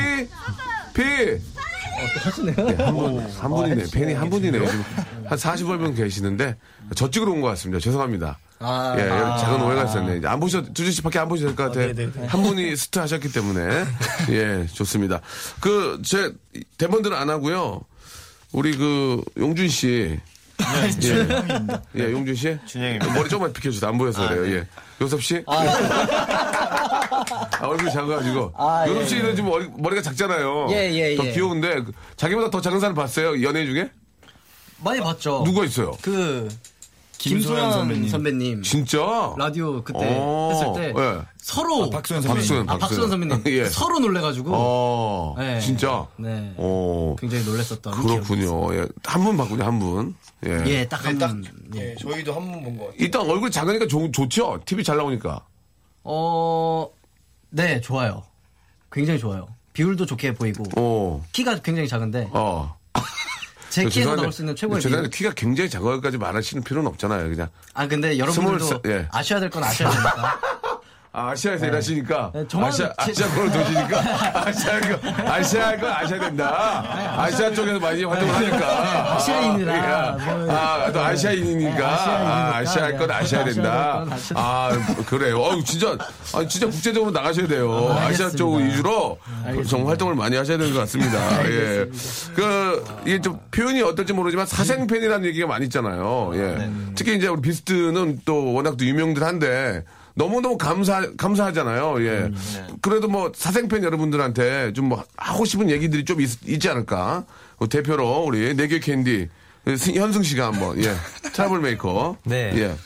[0.94, 1.02] P.
[1.02, 1.40] 예,
[2.82, 3.84] 한 분, 한 분이네.
[3.92, 4.66] 팬이 한 분이네요.
[4.66, 4.84] 지금
[5.26, 6.56] 한 40여 계시는데
[6.96, 7.78] 저쪽으로 온 것 같습니다.
[7.80, 8.38] 죄송합니다.
[8.60, 10.18] 아, 예, 여기 작은 오해가 있었네.
[10.18, 12.26] 이제 안 보셔, 두준 씨밖에 안 보셔도 될것 같아요.
[12.28, 13.84] 한 분이 스트 하셨기 때문에.
[14.30, 15.20] 예, 좋습니다.
[15.60, 16.32] 그, 제,
[16.78, 17.82] 대본들은 안 하고요.
[18.52, 20.18] 우리 그, 용준 씨.
[21.02, 21.28] 예.
[21.96, 22.56] 예, 용준 씨.
[22.64, 23.12] 준영입니다.
[23.12, 23.90] 머리 조금만 비켜주세요.
[23.90, 24.56] 안 보여서 그래요.
[24.56, 24.66] 예.
[25.00, 25.42] 요섭 씨.
[25.46, 25.62] 아,
[27.66, 28.52] 얼굴이 작아가지고.
[28.56, 30.68] 아, 요섭 예, 씨는 지금 머리, 머리가 작잖아요.
[30.70, 31.32] 예, 예, 더 예.
[31.32, 33.42] 귀여운데, 그 자기보다 더 작은 사람 봤어요?
[33.42, 33.90] 연예 중에?
[34.78, 35.42] 많이 봤죠.
[35.44, 35.96] 누가 있어요?
[36.02, 36.48] 그
[37.30, 38.08] 김소연 선배님.
[38.08, 38.62] 선배님.
[38.62, 39.34] 진짜?
[39.38, 41.20] 라디오 그때 어, 했을 때 예.
[41.38, 42.40] 서로 박소연 선배님.
[42.48, 43.64] 박수현, 아, 박수현 선배님 예.
[43.66, 45.60] 서로 놀래가지고 어, 네.
[45.60, 46.06] 진짜?
[46.16, 46.52] 네.
[46.56, 48.74] 어, 굉장히 놀랬었던 그렇군요.
[48.74, 48.86] 예.
[49.04, 50.14] 한 분 봤군요, 한 분.
[50.46, 50.62] 예.
[50.66, 51.44] 예, 딱한딱 분.
[51.76, 51.90] 예.
[51.92, 52.92] 예, 저희도 한번본것 같아요.
[52.98, 54.60] 일단 얼굴 작으니까 좋, 좋죠?
[54.64, 55.44] TV 잘 나오니까.
[56.04, 56.88] 어,
[57.50, 58.22] 네, 좋아요.
[58.92, 59.48] 굉장히 좋아요.
[59.72, 62.76] 비율도 좋게 보이고 어, 키가 굉장히 작은데 어.
[63.74, 65.10] 제저 키에서 나올 수 있는 최고의 죄송한데.
[65.16, 67.48] 키가 굉장히 작아까지 말하시는 필요는 없잖아요, 그냥.
[67.74, 69.08] 아 근데 여러분들도 살- 예.
[69.10, 70.40] 아셔야 될 건 아셔야 됩니다.
[71.16, 72.32] 아, 아시아에서 일하시니까.
[72.34, 74.00] 네, 아시아, 제- 아시아권을 도시니까.
[75.28, 76.84] 아시아, 거, 아시아 된다.
[77.16, 79.14] 아시아 쪽에서 많이 활동을 하니까.
[79.14, 81.70] 아시아인이라 아, 뭐- 아, 또 아시아인이니까.
[81.70, 81.86] 네, 아시아인이니까.
[81.86, 84.04] 아, 아시아 건 네, 아셔야 된다.
[84.34, 84.70] 아,
[85.06, 85.38] 그래요.
[85.38, 85.96] 어우, 진짜,
[86.34, 87.96] 아, 진짜 국제적으로 나가셔야 돼요.
[87.96, 88.28] 아, 아시아.
[88.30, 89.16] 쪽 위주로
[89.68, 91.48] 정 활동을 많이 하셔야 되는 것 같습니다.
[91.48, 91.86] 예.
[92.34, 96.32] 그, 이게 좀 표현이 어떨지 모르지만 사생팬이라는 얘기가 많이 있잖아요.
[96.34, 96.68] 예.
[96.96, 102.04] 특히 이제 우리 비스트는 또 워낙 또 유명들 한데 너무너무 감사, 감사하잖아요.
[102.06, 102.30] 예.
[102.80, 107.24] 그래도 뭐 사생팬 여러분들한테 좀 뭐 하고 싶은 얘기들이 좀 있, 지 않을까.
[107.58, 109.28] 그 대표로 우리 내교 캔디
[109.78, 110.94] 스- 현승 씨가 한번, 예.
[111.32, 112.16] 트러블 메이커.
[112.24, 112.52] 네.
[112.56, 112.76] 예.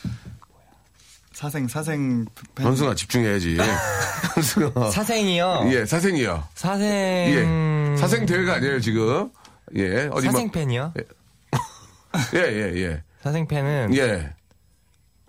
[1.33, 2.65] 사생 사생 팬.
[2.65, 3.57] 현승아 집중해야지.
[4.35, 4.89] 현승아.
[4.91, 5.69] 사생이요.
[5.71, 6.43] 예, 사생이요.
[6.55, 6.87] 사생.
[6.87, 7.95] 예.
[7.97, 9.29] 사생 대회가 아니에요, 지금.
[9.75, 10.09] 예.
[10.11, 10.93] 어디 막- 사생팬이요?
[12.33, 13.03] 예, 예, 예.
[13.23, 14.33] 사생팬은 예.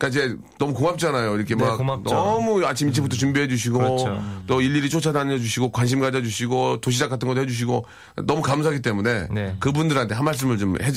[0.00, 1.36] 그러니까 이제 너무 고맙잖아요.
[1.36, 2.14] 이렇게 네, 막 고맙죠.
[2.14, 4.22] 너무 아침 일찍부터 준비해 주시고 그렇죠.
[4.46, 7.84] 또 일일이 쫓아다녀 주시고 관심 가져 주시고 도시락 같은 것도 해 주시고
[8.24, 9.56] 너무 감사하기 때문에 네.
[9.60, 10.90] 그분들한테 한 말씀을 좀 해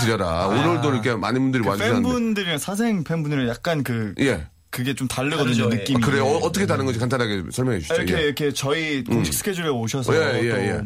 [0.00, 0.46] 드려라.
[0.48, 2.06] 오늘도 이렇게 많은 분들이 그 와 주셨는데.
[2.08, 4.46] 팬분들이랑 사생 팬분들이랑 약간 그 예.
[4.70, 5.76] 그게 좀 다르거든요 다르죠, 예.
[5.78, 6.02] 느낌이.
[6.02, 6.24] 아, 그래요.
[6.26, 7.94] 어, 어떻게 다른 건지 간단하게 설명해 주시죠.
[7.94, 8.20] 이렇게 예.
[8.26, 10.80] 이렇게 저희 공식 스케줄에 오셔서 예, 예, 또 예.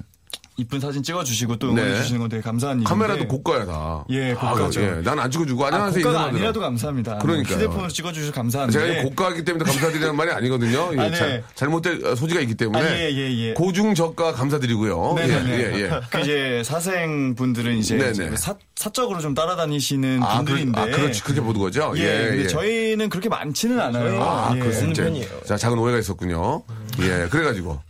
[0.57, 1.97] 이쁜 사진 찍어주시고 또 응원해 네.
[1.97, 4.05] 주시는 건 되게 감사한 일인데 카메라도 고가야 다.
[4.11, 4.81] 예, 아, 고가죠.
[4.83, 4.90] 예.
[5.03, 6.61] 난안 찍어주고 아, 안녕하세요 고가가 인사만 아니라도.
[6.61, 7.19] 감사합니다.
[7.19, 7.57] 그러니까요.
[7.57, 10.90] 휴대폰으로 찍어주셔서 감사한데 제가 고가이기 때문에 감사드리는 말이 아니거든요.
[10.95, 11.17] 예, 아, 네.
[11.17, 13.53] 잘, 잘못된 소지가 있기 때문에 아, 예, 예, 예.
[13.55, 15.14] 고중 저가 감사드리고요.
[15.17, 15.51] 네네네.
[15.51, 16.01] 예, 예, 예.
[16.09, 18.11] 그 이제 사생 분들은 이제, 네네.
[18.12, 20.81] 이제 사, 사적으로 좀 따라다니시는 아, 그, 분들인데.
[20.81, 21.25] 아, 그렇지.
[21.25, 21.93] 그렇게 보는 거죠?
[21.97, 22.47] 예, 예, 예.
[22.47, 24.23] 저희는 그렇게 많지는 않아요.
[24.23, 24.61] 아, 예.
[24.61, 25.03] 그렇습니다.
[25.03, 25.29] 편이에요.
[25.47, 26.62] 자, 작은 오해가 있었군요.
[27.01, 27.81] 예, 그래가지고.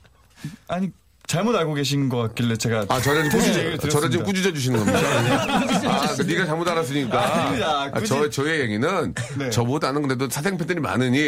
[0.68, 0.90] 아니
[1.34, 4.24] 잘못 알고 계신 것 같길래 제가 아, 저를 꾸짖어, 저를 지금.
[4.24, 5.00] 꾸짖어 주시는 겁니다.
[5.90, 7.18] 아, 그 네가 잘못 알았으니까.
[7.18, 9.50] 아, 꾸짖- 저, 저의 얘기는 네.
[9.50, 11.26] 저보다는 그래도 사생 팬들이 많으니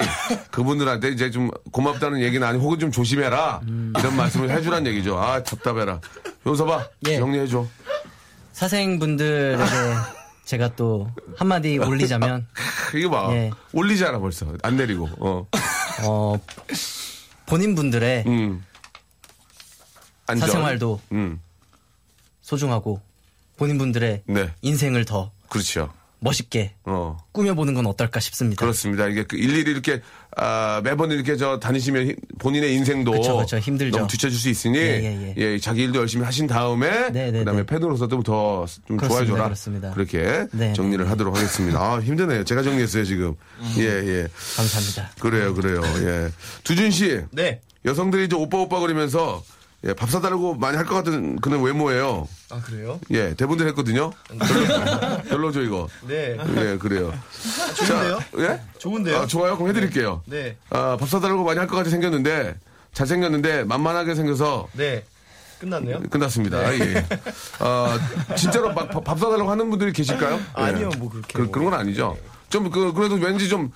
[0.53, 3.63] 그분들한테 이제 좀 고맙다는 얘기는 아니 혹은 좀 조심해라.
[3.99, 5.19] 이런 말씀을 해주란 얘기죠.
[5.19, 6.01] 아, 답답해라.
[6.47, 6.87] 용서봐.
[7.09, 7.19] 예.
[7.19, 7.67] 정리해 줘.
[8.53, 9.65] 사생 분들에게
[10.47, 12.47] 제가 또 한마디 올리자면
[12.95, 13.33] 이거 봐.
[13.33, 13.51] 예.
[13.73, 14.47] 올리잖아, 벌써.
[14.63, 15.09] 안 내리고.
[15.19, 15.49] 어.
[16.05, 16.41] 어
[17.47, 18.63] 본인 분들의 음.
[20.27, 20.49] 안전.
[20.49, 21.41] 사생활도 음.
[22.43, 23.01] 소중하고
[23.57, 24.51] 본인분들의 네.
[24.63, 25.93] 인생을 더 그렇죠.
[26.19, 27.19] 멋있게 어.
[27.33, 28.61] 꾸며보는 건 어떨까 싶습니다.
[28.61, 29.07] 그렇습니다.
[29.07, 30.01] 이게 그 일일이 이렇게
[30.37, 33.59] 아, 매번 이렇게 저 다니시면 힘- 본인의 인생도 그쵸, 그쵸.
[33.59, 33.97] 힘들죠.
[33.99, 35.59] 너무 뒤처질 수 있으니 예, 예, 예.
[35.59, 37.67] 자기 일도 열심히 하신 다음에 네, 네, 그다음에 네.
[37.67, 39.45] 팬으로서도 더좀 그렇습니다, 좋아해줘라.
[39.45, 39.91] 그렇습니다.
[39.93, 41.09] 그렇게 네, 정리를 네.
[41.11, 41.79] 하도록 하겠습니다.
[41.81, 42.45] 아, 힘드네요.
[42.45, 43.35] 제가 정리했어요 지금.
[43.79, 44.29] 예 예.
[44.57, 45.11] 감사합니다.
[45.21, 45.81] 그래요 그래요.
[46.03, 46.31] 예.
[46.65, 47.21] 두준 씨.
[47.31, 47.61] 네.
[47.85, 49.45] 여성들이 이제 오빠 오빠 그러면서
[49.87, 52.27] 예, 밥 사달라고 많이 할 것 같은 그런 외모예요.
[52.51, 52.99] 아 그래요?
[53.11, 54.11] 예, 대본들 했거든요.
[54.39, 55.89] 별로, 별로죠 이거.
[56.07, 56.37] 네.
[56.57, 57.13] 예, 그래요.
[57.77, 58.19] 좋은데요?
[58.19, 58.61] 자, 예?
[58.79, 59.17] 좋은데요?
[59.19, 59.57] 아, 좋아요.
[59.57, 60.23] 그럼 해드릴게요.
[60.27, 60.57] 네.
[60.71, 62.55] 아, 밥 사달라고 많이 할 것 같이 생겼는데,
[62.95, 65.05] 잘생겼는데, 만만하게 생겨서 네.
[65.61, 66.01] 끝났네요.
[66.11, 66.75] 끝났습니다.
[66.79, 67.05] 예.
[67.61, 67.99] 아,
[68.37, 70.41] 진짜로 막 밥, 밥 사달라고 하는 분들이 계실까요?
[70.55, 70.97] 아니요, 예.
[70.99, 71.51] 뭐 그렇게 그, 뭐.
[71.51, 72.17] 그런 건 아니죠.
[72.51, 73.71] 좀, 그, 그래도 왠지 좀,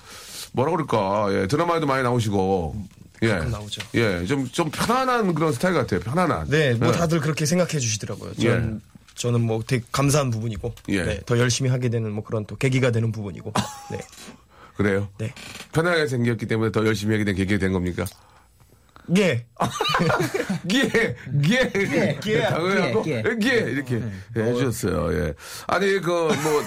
[0.52, 1.26] 뭐라 그럴까.
[1.32, 2.76] 예, 드라마에도 많이 나오시고.
[3.23, 3.29] 예.
[3.29, 3.83] 가끔 나오죠.
[3.95, 6.01] 예, 좀, 좀 편안한 그런 스타일 같아요.
[6.01, 6.49] 편안한.
[6.49, 6.93] 네, 뭐 예.
[6.93, 8.35] 다들 그렇게 생각해 주시더라고요.
[8.35, 8.81] 전,
[9.14, 11.03] 저는 뭐 되게 감사한 부분이고, 예.
[11.03, 13.53] 네, 더 열심히 하게 되는 뭐 그런 또 계기가 되는 부분이고,
[13.91, 13.99] 네.
[14.77, 15.09] 그래요?
[15.18, 15.33] 네.
[15.73, 18.07] 편하게 생겼기 때문에 더 열심히 하게 된 계기가 된 겁니까?
[19.18, 19.46] 예.
[20.72, 21.12] 예,
[21.51, 24.01] 예, 예, 당연하고, 예, 예, 이렇게
[24.36, 25.12] 예, 해주셨어요.
[25.14, 25.34] 예.
[25.66, 26.62] 아니, 그, 뭐,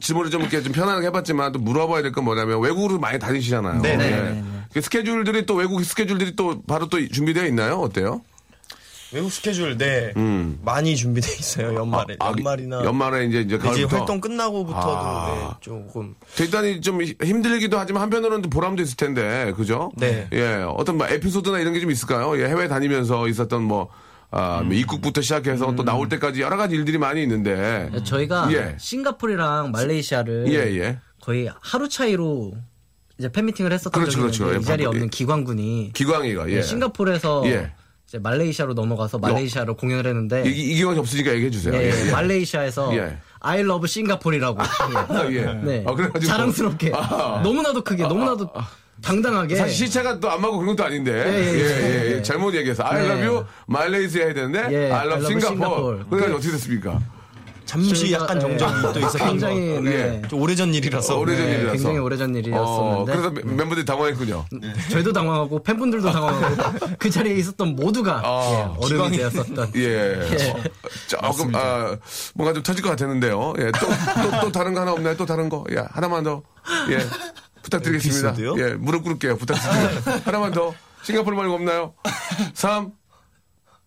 [0.00, 3.82] 질문을 좀 이렇게 좀 편안하게 해 봤지만 또 물어봐야 될 건 뭐냐면 외국으로 많이 다니시잖아요.
[3.82, 4.10] 네, 네, 예.
[4.10, 4.44] 네, 네.
[4.72, 7.76] 그 스케줄들이 또 외국 스케줄들이 또 바로 또 준비되어 있나요?
[7.76, 8.22] 어때요?
[9.12, 10.12] 외국 스케줄, 네.
[10.16, 10.58] 음.
[10.62, 12.16] 많이 준비돼 있어요, 연말에.
[12.20, 12.84] 아, 연말이나.
[12.84, 15.26] 연말에 이제 이제 이제 활동 끝나고부터도 아.
[15.34, 16.14] 네, 조금.
[16.36, 19.90] 대단히 좀 힘들기도 하지만 한편으로는 또 보람도 있을 텐데, 그죠?
[19.96, 20.28] 네.
[20.32, 22.38] 예, 어떤 뭐 에피소드나 이런 게 좀 있을까요?
[22.40, 23.88] 예, 해외 다니면서 있었던 뭐,
[24.30, 24.66] 아, 음.
[24.66, 27.90] 뭐 입국부터 시작해서 또 나올 때까지 여러 가지 일들이 많이 있는데.
[28.04, 28.76] 저희가 예.
[28.78, 30.98] 싱가포르랑 말레이시아를 예, 예.
[31.20, 32.52] 거의 하루 차이로
[33.18, 34.44] 이제 팬미팅을 했었던 그렇죠, 적이 그렇죠.
[34.44, 35.10] 있는데 예, 이 자리에 바로, 없는 예.
[35.10, 36.54] 기광군이 기광이가, 예.
[36.56, 37.72] 네, 싱가포르에서 예.
[38.10, 41.72] 이제 말레이시아로 넘어가서 말레이시아로 공연을 했는데 이, 이 기광이 없으니까 얘기해 주세요.
[41.76, 42.10] 예, 예, 예.
[42.10, 43.16] 말레이시아에서 예.
[43.38, 44.66] I love 싱가포르라고 아,
[45.30, 45.44] 예.
[45.62, 45.84] 네.
[45.86, 46.28] 아, 그래가지고.
[46.28, 47.40] 자랑스럽게 아.
[47.44, 48.50] 너무나도 크게 너무나도
[49.00, 51.12] 당당하게 사실 시차가 또 안 맞고 그런 것도 아닌데.
[51.12, 52.16] 예, 예, 예, 예, 예.
[52.16, 52.22] 예.
[52.22, 52.82] 잘못 얘기해서.
[52.84, 53.06] I 네.
[53.12, 54.58] love you, 말레이시아 해야 되는데.
[54.72, 55.54] 예, I love I love 싱가포르.
[55.54, 56.04] 싱가포르.
[56.10, 57.00] 그래가지고 어떻게 됐습니까?
[57.70, 59.80] 잠시 약간 예, 정적이 또 있었던 굉장히 거.
[59.82, 60.22] 네.
[60.28, 61.16] 좀 오래전 일이라서.
[61.18, 61.52] 오래전 네.
[61.52, 61.72] 일이라서.
[61.74, 64.44] 굉장히 오래전 어, 일이었었는데 그래서 멤- 멤버들이 당황했군요.
[64.90, 69.80] 저희도 당황하고 팬분들도 당황하고 그 자리에 있었던 모두가 아, 예, 얼음이 되었었던 예.
[70.32, 70.50] 예.
[71.22, 71.96] 어, 조금, 아,
[72.34, 73.54] 뭔가 좀 터질 것 같았는데요.
[73.58, 73.70] 예.
[73.78, 73.86] 또,
[74.30, 75.16] 또, 또 다른 거 하나 없나요?
[75.16, 75.64] 또 다른 거?
[75.70, 75.76] 예.
[75.90, 76.42] 하나만 더.
[76.90, 76.98] 예.
[77.62, 78.30] 부탁드리겠습니다.
[78.30, 78.56] 에피소드요?
[78.58, 78.74] 예.
[78.74, 79.36] 무릎 꿇을게요.
[79.36, 80.20] 부탁드립니다.
[80.24, 80.74] 하나만 더.
[81.02, 81.94] 싱가포르 말고 없나요?
[82.54, 82.90] 3,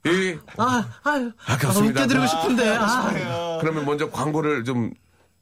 [0.06, 2.02] 2, 아, 아유, 아, 아깝습니다.
[2.02, 4.92] 웃겨드리고 싶은데 아, 그러면 먼저 광고를 좀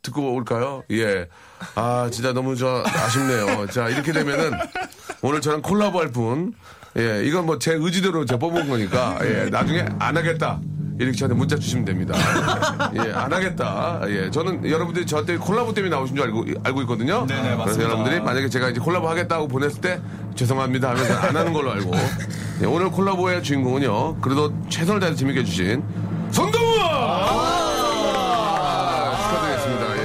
[0.03, 0.84] 듣고 올까요?
[0.91, 1.28] 예.
[1.76, 3.68] 아, 진짜 너무 저 아쉽네요.
[3.68, 4.51] 자, 이렇게 되면은
[5.22, 6.53] 오늘 저랑 콜라보 할 분.
[6.97, 9.18] 예, 이건 뭐 제 의지대로 제가 뽑은 거니까.
[9.24, 10.59] 예, 나중에 안 하겠다.
[11.01, 12.13] 이렇게 저한테 문자 주시면 됩니다.
[12.95, 14.01] 예, 안 하겠다.
[14.07, 17.25] 예, 저는 여러분들이 저한테 콜라보 때문에 나오신 줄 알고, 알고 있거든요.
[17.25, 17.83] 네네, 그래서 맞습니다.
[17.85, 19.99] 여러분들이 만약에 제가 이제 콜라보 하겠다고 보냈을 때
[20.35, 21.91] 죄송합니다 하면서 안 하는 걸로 알고.
[22.61, 24.17] 예, 오늘 콜라보의 주인공은요.
[24.17, 25.83] 그래도 최선을 다해서 재밌게 해주신
[26.29, 26.77] 손동우!
[27.83, 29.97] 아, 축하드리겠습니다.
[29.97, 30.01] 예.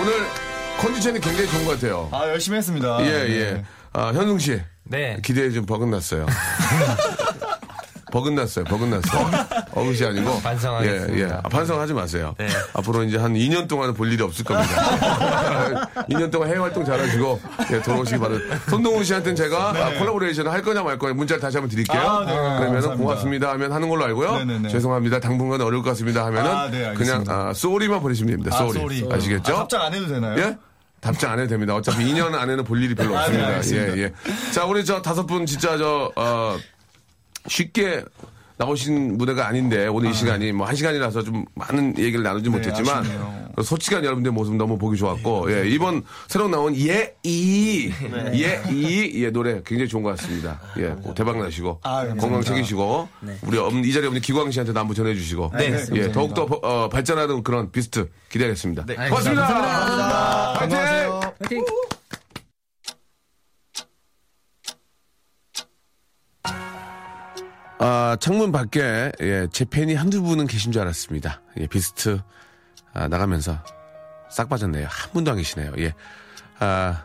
[0.00, 0.12] 오늘
[0.78, 2.08] 컨디션이 굉장히 좋은 것 같아요.
[2.12, 2.98] 아, 열심히 했습니다.
[3.00, 3.64] 예, 예.
[3.94, 4.60] 아, 현승 씨.
[4.84, 5.18] 네.
[5.24, 6.26] 기대에 좀 버긋났어요.
[8.10, 9.30] 버긋났어요, 버긋났어요.
[9.72, 10.40] 어긋이 아니고.
[10.40, 11.18] 반성하겠습니다.
[11.18, 11.32] 예, 예.
[11.32, 12.34] 아, 반성하지 마세요.
[12.38, 12.48] 네.
[12.74, 15.88] 앞으로 이제 한 2년 동안은 볼 일이 없을 겁니다.
[16.08, 17.40] 2년 동안 해외 활동 잘하시고,
[17.72, 18.58] 예, 돌아오시기 바랍니다.
[18.68, 22.00] 손동운 씨한테는 제가 아, 콜라보레이션을 할 거냐 말 거냐 문자를 다시 한번 드릴게요.
[22.00, 22.32] 아, 네.
[22.34, 22.96] 그러면 감사합니다.
[22.96, 24.36] 고맙습니다 하면 하는 걸로 알고요.
[24.38, 24.68] 네네네.
[24.68, 25.20] 죄송합니다.
[25.20, 27.48] 당분간 어려울 것 같습니다 하면은 아, 네, 그냥 알겠습니다.
[27.48, 28.56] 아, sorry만 보내시면 됩니다.
[28.56, 28.78] 아, sorry.
[29.00, 29.08] Sorry.
[29.12, 29.54] 아시겠죠?
[29.54, 30.38] 아, 답장 안 해도 되나요?
[30.38, 30.56] 예?
[31.00, 31.74] 답장 안 해도 됩니다.
[31.76, 33.96] 어차피 2년 안에는 볼 일이 별로 아, 네, 없습니다.
[33.96, 34.12] 예, 예.
[34.52, 36.56] 자, 우리 저 다섯 분 진짜 저, 어,
[37.48, 38.04] 쉽게
[38.60, 43.08] 나오신 무대가 아닌데 오늘 이 시간이 뭐 한 시간이라서 좀 많은 얘기를 나누지 못했지만 네,
[43.10, 43.48] 아쉽네요.
[43.62, 47.92] 솔직한 여러분들의 모습 너무 보기 좋았고 예, 이번 새로 나온 예이
[48.34, 50.60] 예이 예 노래 굉장히 좋은 것 같습니다.
[50.76, 52.20] 예, 꼭 대박 나시고 아, 감사합니다.
[52.20, 53.08] 건강 챙기시고
[53.42, 56.12] 우리 엄- 이 자리에 없는 기광 씨한테도 한번 전해주시고 네, 예, 감사합니다.
[56.12, 58.86] 더욱 더 어, 발전하는 그런 비스트 기대하겠습니다.
[58.86, 58.94] 네.
[58.96, 59.46] 고맙습니다.
[59.46, 60.52] 감사합니다.
[60.58, 60.76] 화이팅!
[60.78, 61.20] 안녕하세요.
[61.40, 61.64] 파이팅!
[67.80, 71.40] 아, 창문 밖에, 예, 제 팬이 한두 분은 계신 줄 알았습니다.
[71.60, 72.18] 예, 비스트,
[72.92, 73.58] 아, 나가면서
[74.30, 74.86] 싹 빠졌네요.
[74.90, 75.72] 한 분도 안 계시네요.
[75.78, 75.94] 예.
[76.58, 77.04] 아,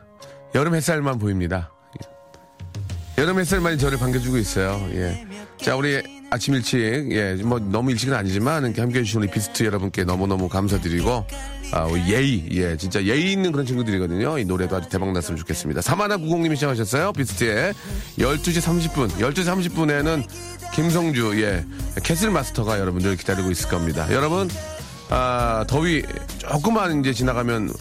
[0.55, 1.71] 여름 햇살만 보입니다.
[2.01, 3.21] 예.
[3.21, 4.83] 여름 햇살만이 저를 반겨주고 있어요.
[4.93, 5.27] 예.
[5.61, 6.01] 자, 우리
[6.31, 6.79] 아침 일찍,
[7.11, 11.27] 예, 뭐 너무 일찍은 아니지만 함께 해주신 우리 비스트 여러분께 너무너무 감사드리고,
[11.71, 14.39] 아, 예의, 예, 진짜 예의 있는 그런 친구들이거든요.
[14.39, 15.81] 이 노래도 아주 대박 났으면 좋겠습니다.
[15.81, 17.13] 사마나 90님이 시작하셨어요.
[17.13, 17.73] 비스트의
[18.17, 19.09] 12시 30분.
[19.19, 20.27] 12시 30분에는
[20.73, 21.65] 김성주, 예,
[22.03, 24.11] 캐슬 마스터가 여러분들 기다리고 있을 겁니다.
[24.11, 24.49] 여러분,
[25.09, 26.03] 아, 더위
[26.39, 27.71] 조금만 이제 지나가면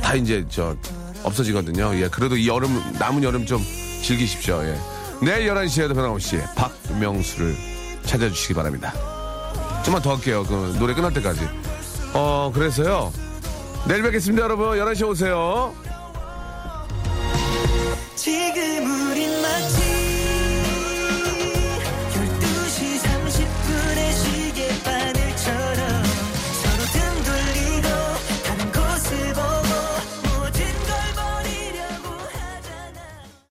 [0.00, 0.74] 다 이제 저
[1.22, 1.94] 없어지거든요.
[2.00, 3.62] 예, 그래도 이 여름 남은 여름 좀
[4.02, 4.62] 즐기십시오.
[4.64, 4.78] 예.
[5.20, 7.54] 내일 11시에도 변함없이 박명수를
[8.04, 8.94] 찾아주시기 바랍니다.
[9.84, 10.44] 좀만 더 할게요.
[10.48, 11.40] 그 노래 끝날 때까지.
[12.14, 13.12] 어, 그래서요.
[13.86, 14.78] 내일 뵙겠습니다, 여러분.
[14.78, 15.74] 11시에 오세요.
[18.16, 19.08] 지금